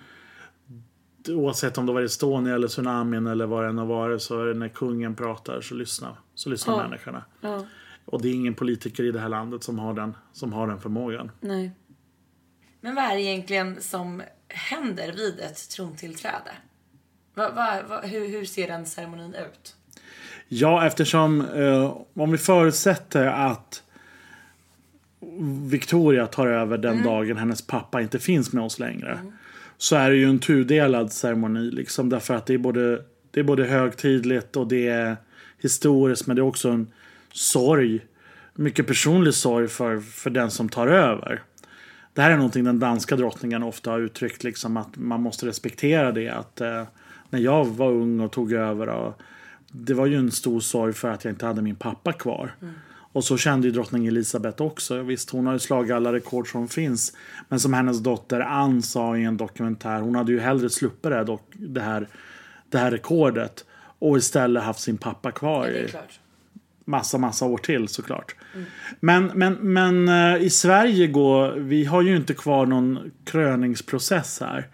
oavsett 1.28 1.78
om 1.78 1.86
det 1.86 1.92
var 1.92 2.02
Estonia 2.02 2.54
eller 2.54 2.68
tsunamin 2.68 3.26
eller 3.26 3.46
vad 3.46 3.64
det 3.64 3.68
än 3.68 3.78
har 3.78 3.86
varit. 3.86 4.22
Så 4.22 4.40
är 4.42 4.46
det 4.46 4.54
när 4.54 4.68
kungen 4.68 5.14
pratar 5.14 5.60
så 5.60 5.74
lyssnar, 5.74 6.16
så 6.34 6.48
lyssnar 6.50 6.74
Ja. 6.74 6.82
människorna. 6.82 7.24
Ja, 7.40 7.66
Och 8.04 8.22
det 8.22 8.28
är 8.28 8.32
ingen 8.34 8.54
politiker 8.54 9.04
i 9.04 9.10
det 9.12 9.18
här 9.20 9.28
landet 9.28 9.62
som 9.62 9.78
har 9.78 9.94
den, 9.94 10.14
som 10.32 10.52
har 10.52 10.66
den 10.66 10.80
förmågan. 10.80 11.30
nej. 11.40 11.72
Men 12.84 12.94
vad 12.94 13.04
är 13.04 13.14
det 13.14 13.22
egentligen 13.22 13.80
som 13.80 14.22
händer 14.48 15.12
vid 15.12 15.40
ett 15.40 15.68
trontillträde? 15.70 16.52
Va, 17.34 17.50
va, 17.50 17.78
va, 17.88 18.00
hur, 18.00 18.28
hur 18.28 18.44
ser 18.44 18.68
den 18.68 18.86
ceremonin 18.86 19.34
ut? 19.34 19.76
Ja, 20.48 20.86
eftersom 20.86 21.40
eh, 21.40 21.96
om 22.14 22.32
vi 22.32 22.38
förutsätter 22.38 23.26
att 23.26 23.82
Victoria 25.70 26.26
tar 26.26 26.46
över 26.46 26.78
den 26.78 27.02
dagen 27.02 27.36
hennes 27.36 27.66
pappa 27.66 28.00
inte 28.00 28.18
finns 28.18 28.52
med 28.52 28.64
oss 28.64 28.78
längre. 28.78 29.18
Så 29.78 29.96
är 29.96 30.10
det 30.10 30.16
ju 30.16 30.24
en 30.24 30.38
tudelad 30.38 31.12
ceremoni. 31.12 31.70
Liksom, 31.70 32.08
därför 32.08 32.34
att 32.34 32.46
det 32.46 32.54
är, 32.54 32.58
både, 32.58 33.04
det 33.30 33.40
är 33.40 33.44
både 33.44 33.64
högtidligt 33.64 34.56
och 34.56 34.66
det 34.66 34.88
är 34.88 35.16
historiskt. 35.58 36.26
Men 36.26 36.36
det 36.36 36.40
är 36.40 36.44
också 36.46 36.68
en 36.68 36.92
sorg. 37.32 38.00
Mycket 38.54 38.86
personlig 38.86 39.34
sorg 39.34 39.68
för, 39.68 40.00
för 40.00 40.30
den 40.30 40.50
som 40.50 40.68
tar 40.68 40.86
över. 40.86 41.42
Det 42.14 42.22
här 42.22 42.30
är 42.30 42.36
någonting 42.36 42.64
den 42.64 42.78
danska 42.78 43.16
drottningen 43.16 43.62
ofta 43.62 43.90
har 43.90 44.00
uttryckt. 44.00 44.44
Liksom, 44.44 44.76
att 44.76 44.96
man 44.96 45.22
måste 45.22 45.46
respektera 45.46 46.12
det. 46.12 46.28
Att 46.28 46.60
eh, 46.60 46.84
när 47.30 47.40
jag 47.40 47.64
var 47.64 47.90
ung 47.90 48.20
och 48.20 48.32
tog 48.32 48.52
över. 48.52 48.88
Och, 48.88 49.22
det 49.72 49.94
var 49.94 50.06
ju 50.06 50.16
en 50.16 50.30
stor 50.30 50.60
sorg 50.60 50.92
för 50.92 51.08
att 51.08 51.24
jag 51.24 51.32
inte 51.32 51.46
hade 51.46 51.62
min 51.62 51.76
pappa 51.76 52.12
kvar. 52.12 52.54
Och 53.12 53.24
så 53.24 53.36
kände 53.36 53.66
ju 53.66 53.72
drottning 53.72 54.06
Elisabeth 54.06 54.62
också. 54.62 55.02
Visst, 55.02 55.30
hon 55.30 55.46
har 55.46 55.52
ju 55.52 55.58
slagit 55.58 55.92
alla 55.92 56.12
rekord 56.12 56.52
som 56.52 56.68
finns. 56.68 57.16
Men 57.48 57.60
som 57.60 57.72
hennes 57.72 57.98
dotter 57.98 58.40
Anne 58.40 58.82
sa 58.82 59.16
i 59.16 59.24
en 59.24 59.36
dokumentär, 59.36 60.00
hon 60.00 60.14
hade 60.14 60.32
ju 60.32 60.40
hellre 60.40 60.70
sluppit 60.70 61.02
det 61.02 61.14
här, 61.14 61.38
det 61.52 61.80
här, 61.80 62.08
det 62.70 62.78
här 62.78 62.90
rekordet. 62.90 63.64
Och 63.98 64.18
istället 64.18 64.62
haft 64.62 64.80
sin 64.80 64.98
pappa 64.98 65.30
kvar 65.30 65.86
klart. 65.88 66.20
Massa, 66.84 67.18
massa 67.18 67.44
år 67.44 67.58
till 67.58 67.88
såklart. 67.88 68.34
Men, 69.00 69.30
men, 69.34 69.54
men 69.54 70.08
eh, 70.08 70.42
i 70.42 70.50
Sverige 70.50 71.06
går, 71.06 71.52
vi 71.52 71.84
har 71.84 72.02
ju 72.02 72.16
inte 72.16 72.34
kvar 72.34 72.66
någon 72.66 73.10
kröningsprocess 73.24 74.40
här. 74.40 74.68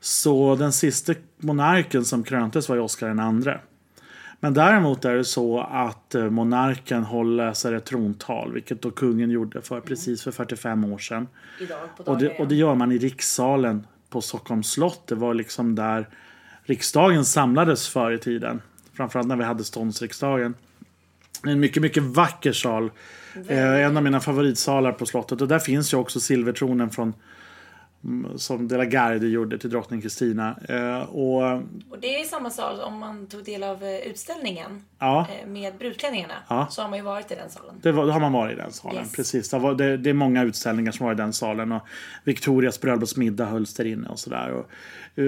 Så 0.00 0.56
den 0.56 0.72
sista 0.72 1.14
monarken 1.38 2.04
som 2.04 2.22
kröntes 2.22 2.68
var 2.68 2.76
ju 2.76 2.82
Oscar 2.82 3.08
den 3.08 3.20
andre. 3.20 3.60
Men 4.40 4.54
däremot 4.54 5.04
är 5.04 5.14
det 5.14 5.24
så 5.24 5.60
att 5.60 6.14
eh, 6.14 6.30
monarken 6.30 7.02
håller 7.02 7.72
ett 7.74 7.84
trontal, 7.84 8.52
vilket 8.52 8.82
då 8.82 8.90
kungen 8.90 9.30
gjorde 9.30 9.62
för 9.62 9.80
precis 9.80 10.22
för 10.22 10.30
45 10.30 10.84
år 10.84 10.98
sedan. 10.98 11.28
Och 11.96 12.18
det, 12.18 12.38
och 12.38 12.48
det 12.48 12.54
gör 12.54 12.74
man 12.74 12.92
i 12.92 12.98
rikssalen 12.98 13.86
på 14.10 14.20
Stockholms 14.20 14.70
slott. 14.70 15.06
Det 15.06 15.14
var 15.14 15.34
liksom 15.34 15.74
där 15.74 16.08
riksdagen 16.62 17.24
samlades 17.24 17.88
förr 17.88 18.12
i 18.12 18.18
tiden. 18.18 18.62
Framförallt 18.92 19.28
när 19.28 19.36
vi 19.36 19.44
hade 19.44 19.64
ståndsriksdagen. 19.64 20.54
En 21.46 21.60
mycket, 21.60 21.82
mycket 21.82 22.02
vacker 22.02 22.52
sal. 22.52 22.90
Eh, 23.48 23.84
en 23.84 23.96
av 23.96 24.02
mina 24.02 24.20
favoritsalar 24.20 24.92
på 24.92 25.06
slottet. 25.06 25.40
Och 25.40 25.48
där 25.48 25.58
finns 25.58 25.92
ju 25.92 25.96
också 25.96 26.20
silvertronen 26.20 26.90
från 26.90 27.14
mm, 28.04 28.38
som 28.38 28.68
De 28.68 28.76
la 28.76 28.84
Garde 28.84 29.26
gjorde 29.26 29.58
till 29.58 29.70
drottning 29.70 30.02
Kristina. 30.02 30.56
Eh, 30.68 31.00
och 31.00 31.52
Och 31.90 31.98
det 32.00 32.20
är 32.20 32.24
samma 32.24 32.50
sal 32.50 32.80
om 32.80 32.98
man 32.98 33.26
tog 33.26 33.44
del 33.44 33.62
av 33.62 33.84
eh, 33.84 33.96
utställningen 33.96 34.84
ja, 34.98 35.26
eh, 35.40 35.48
med 35.48 35.74
brudklänningarna. 35.78 36.34
Ja. 36.48 36.66
Så 36.70 36.82
har 36.82 36.88
man 36.88 36.98
ju 36.98 37.04
varit 37.04 37.32
i 37.32 37.34
den 37.34 37.50
salen. 37.50 37.74
det, 37.82 37.92
var, 37.92 38.06
det 38.06 38.12
har 38.12 38.20
man 38.20 38.32
varit 38.32 38.52
i 38.52 38.60
den 38.60 38.72
salen. 38.72 39.02
Yes. 39.02 39.12
Precis. 39.12 39.50
Det, 39.50 39.58
var, 39.58 39.74
det, 39.74 39.96
det 39.96 40.10
är 40.10 40.14
många 40.14 40.42
utställningar 40.42 40.92
som 40.92 41.06
var 41.06 41.12
i 41.12 41.16
den 41.16 41.32
salen. 41.32 41.72
Och 41.72 41.82
Victorias 42.24 42.80
bröllopsmiddag 42.80 43.44
hölls 43.44 43.74
där 43.74 43.84
inne 43.84 44.08
och 44.08 44.18
sådär. 44.18 44.64
Eh, 45.16 45.24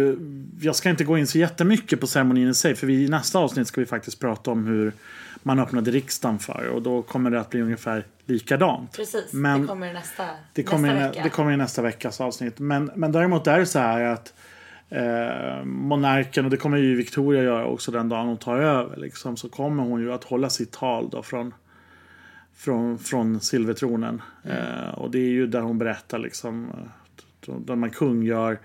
jag 0.61 0.77
ska 0.77 0.91
inte 0.91 1.05
gå 1.05 1.19
in 1.19 1.27
så 1.27 1.39
jättemycket 1.39 2.01
på 2.01 2.07
ceremonin 2.07 2.49
i 2.49 2.55
sig. 2.55 2.75
För 2.75 2.87
vi, 2.87 3.05
i 3.05 3.09
nästa 3.09 3.39
avsnitt 3.39 3.67
ska 3.69 3.81
vi 3.81 3.87
faktiskt 3.87 4.21
prata 4.21 4.51
om 4.51 4.67
hur 4.67 4.93
man 5.43 5.59
öppnade 5.59 5.91
riksdagen 5.91 6.39
för. 6.39 6.69
Och 6.69 6.83
då 6.83 7.03
kommer 7.03 7.31
det 7.31 7.41
att 7.41 7.51
bli 7.51 7.61
ungefär 7.63 8.05
likadant. 8.27 8.97
Precis, 8.97 9.33
Men- 9.33 9.61
det 9.61 9.67
kommer 9.67 9.93
nästa, 9.93 10.25
Det 10.53 10.63
kommer, 10.63 10.89
nästa 10.89 11.05
i, 11.05 11.09
vecka. 11.09 11.23
det 11.23 11.31
kommer 11.31 11.53
i 11.53 11.57
nästa 11.57 11.83
veckas 11.83 12.21
avsnitt. 12.21 12.59
Men, 12.59 12.91
men 12.97 13.13
däremot 13.13 13.47
är 13.47 13.59
det 13.59 13.67
så 13.67 13.79
här 13.79 14.01
att 14.05 14.35
eh, 14.91 15.65
monarken, 15.65 16.45
och 16.45 16.51
det 16.51 16.57
kommer 16.57 16.79
ju 16.79 16.95
Victoria 16.97 17.43
göra 17.43 17.67
också 17.67 17.91
den 17.91 18.09
dagen 18.09 18.27
hon 18.27 18.37
tar 18.37 18.57
över, 18.59 18.97
liksom, 18.97 19.37
så 19.37 19.49
kommer 19.49 19.83
hon 19.83 20.01
ju 20.01 20.13
att 20.13 20.25
hålla 20.25 20.51
sitt 20.51 20.73
tal 20.73 21.09
då 21.11 21.23
från, 21.23 21.55
från, 22.57 22.99
från 22.99 23.41
silvertronen. 23.41 24.23
Eh, 24.45 24.89
och 24.95 25.11
det 25.11 25.19
är 25.19 25.31
ju 25.31 25.47
där 25.47 25.61
hon 25.61 25.79
berättar 25.79 26.19
liksom, 26.19 26.73
där 27.47 27.77
man 27.77 27.91
kungör 27.91 28.59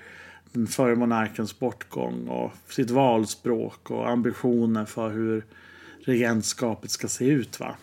före 0.70 0.96
monarkens 0.96 1.60
bortgång 1.60 2.28
och 2.28 2.52
sitt 2.70 2.90
valspråk 2.90 3.92
och 3.92 4.10
ambitioner 4.10 4.86
för 4.86 5.10
hur 5.10 5.46
regentskapet 6.06 6.92
ska 6.92 7.08
se 7.08 7.26
ut. 7.26 7.60
Va? 7.60 7.76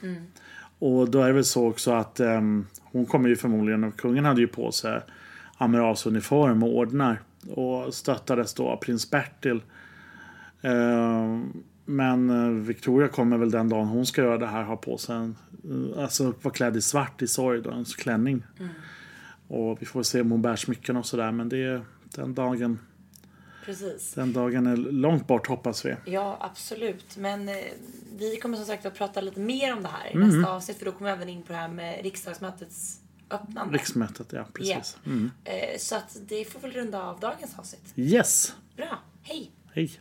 Och 0.79 1.11
då 1.11 1.21
är 1.21 1.27
det 1.27 1.33
väl 1.33 1.45
så 1.45 1.69
också 1.69 1.93
att 1.93 2.21
ehm, 2.21 2.67
hon 2.83 3.07
kommer 3.07 3.29
ju 3.29 3.37
förmodligen, 3.37 3.93
kungen 3.93 4.25
hade 4.25 4.41
ju 4.41 4.47
på 4.47 4.73
sig 4.73 5.01
amiralsuniform 5.57 6.63
och 6.63 6.77
ordnar 6.77 7.21
och 7.49 7.95
stöttades 7.95 8.55
då 8.55 8.69
av 8.69 8.77
prins 8.77 9.11
Bertil. 9.11 9.63
Ehm, 10.63 11.53
men 11.85 12.31
eh, 12.31 12.51
Victoria 12.51 13.09
kommer 13.09 13.39
väl 13.39 13.51
den 13.51 13.69
dagen 13.69 13.87
hon 13.87 14.07
ska 14.07 14.23
göra 14.23 14.39
det 14.39 14.47
här 14.47 14.63
ha 14.63 14.77
på 14.77 14.99
sig 14.99 15.17
en, 15.17 15.37
eh, 15.65 16.03
alltså 16.03 16.35
vara 16.43 16.55
klädd 16.55 16.77
i 16.77 16.81
svart 16.81 17.23
i 17.23 17.27
sorg 17.27 17.63
då, 17.63 17.71
en 17.71 17.85
klänning. 17.85 18.43
Och 19.49 19.83
vi 19.83 19.87
får 19.87 20.03
se 20.03 20.21
om 20.21 20.31
hon 20.31 20.43
bär 20.43 20.57
smycken 20.57 20.97
och 20.97 21.07
sådär 21.07 21.33
men 21.33 21.49
det 21.49 21.83
den 22.15 22.35
dagen, 22.35 22.79
Precis. 23.65 24.13
den 24.15 24.33
dagen 24.33 24.67
är 24.67 24.77
långt 24.77 25.27
bort 25.27 25.47
hoppas 25.47 25.85
vi. 25.85 25.97
Ja, 26.05 26.39
absolut. 26.41 27.17
Men 27.17 27.49
eh, 27.49 27.55
vi 28.19 28.37
kommer 28.37 28.57
som 28.57 28.67
sagt 28.67 28.87
att 28.87 28.95
prata 28.95 29.21
lite 29.21 29.41
mer 29.41 29.73
om 29.77 29.83
det 29.83 29.89
här 29.89 30.07
i 30.11 30.15
Mm. 30.15 30.29
nästa 30.29 30.53
avsnitt. 30.53 30.79
För 30.79 30.85
då 30.85 30.93
kommer 30.93 31.11
vi 31.11 31.17
även 31.17 31.29
in 31.29 31.43
på 31.43 31.53
det 31.53 31.59
här 31.59 31.69
med 31.69 32.03
riksdagsmötets 32.03 33.01
öppnande. 33.31 33.75
Riksmötet, 33.75 34.27
ja 34.33 34.47
precis. 34.55 34.97
Eh, 35.45 35.79
så 35.79 35.97
att 35.97 36.17
det 36.29 36.45
får 36.45 36.61
väl 36.61 36.71
runda 36.73 37.03
av 37.03 37.21
dagens 37.21 37.59
avsnitt. 37.59 37.93
Yes. 37.97 38.55
Bra, 38.77 38.99
hej! 39.23 39.51
Hej. 39.73 40.01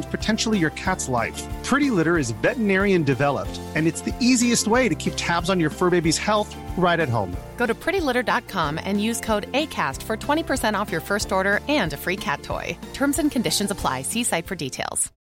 and 0.00 0.10
potentially 0.10 0.58
your 0.58 0.70
cat's 0.70 1.08
life. 1.08 1.40
Pretty 1.62 1.90
Litter 1.90 2.16
is 2.18 2.30
veterinarian 2.42 3.02
developed, 3.02 3.60
and 3.74 3.86
it's 3.86 4.00
the 4.00 4.14
easiest 4.20 4.66
way 4.66 4.88
to 4.88 4.94
keep 4.94 5.12
tabs 5.16 5.50
on 5.50 5.60
your 5.60 5.70
fur 5.70 5.90
baby's 5.90 6.18
health 6.18 6.56
right 6.76 7.00
at 7.00 7.08
home. 7.08 7.36
Go 7.58 7.66
to 7.66 7.74
prettylitter.com 7.74 8.80
and 8.82 9.02
use 9.02 9.20
code 9.20 9.52
ACAST 9.52 10.02
for 10.02 10.16
20% 10.16 10.74
off 10.80 10.90
your 10.90 11.02
first 11.02 11.30
order 11.30 11.60
and 11.68 11.92
a 11.92 11.96
free 11.96 12.16
cat 12.16 12.42
toy. 12.42 12.76
Terms 12.94 13.18
and 13.18 13.30
conditions 13.30 13.70
apply. 13.70 14.02
See 14.02 14.24
site 14.24 14.46
for 14.46 14.56
details. 14.56 15.19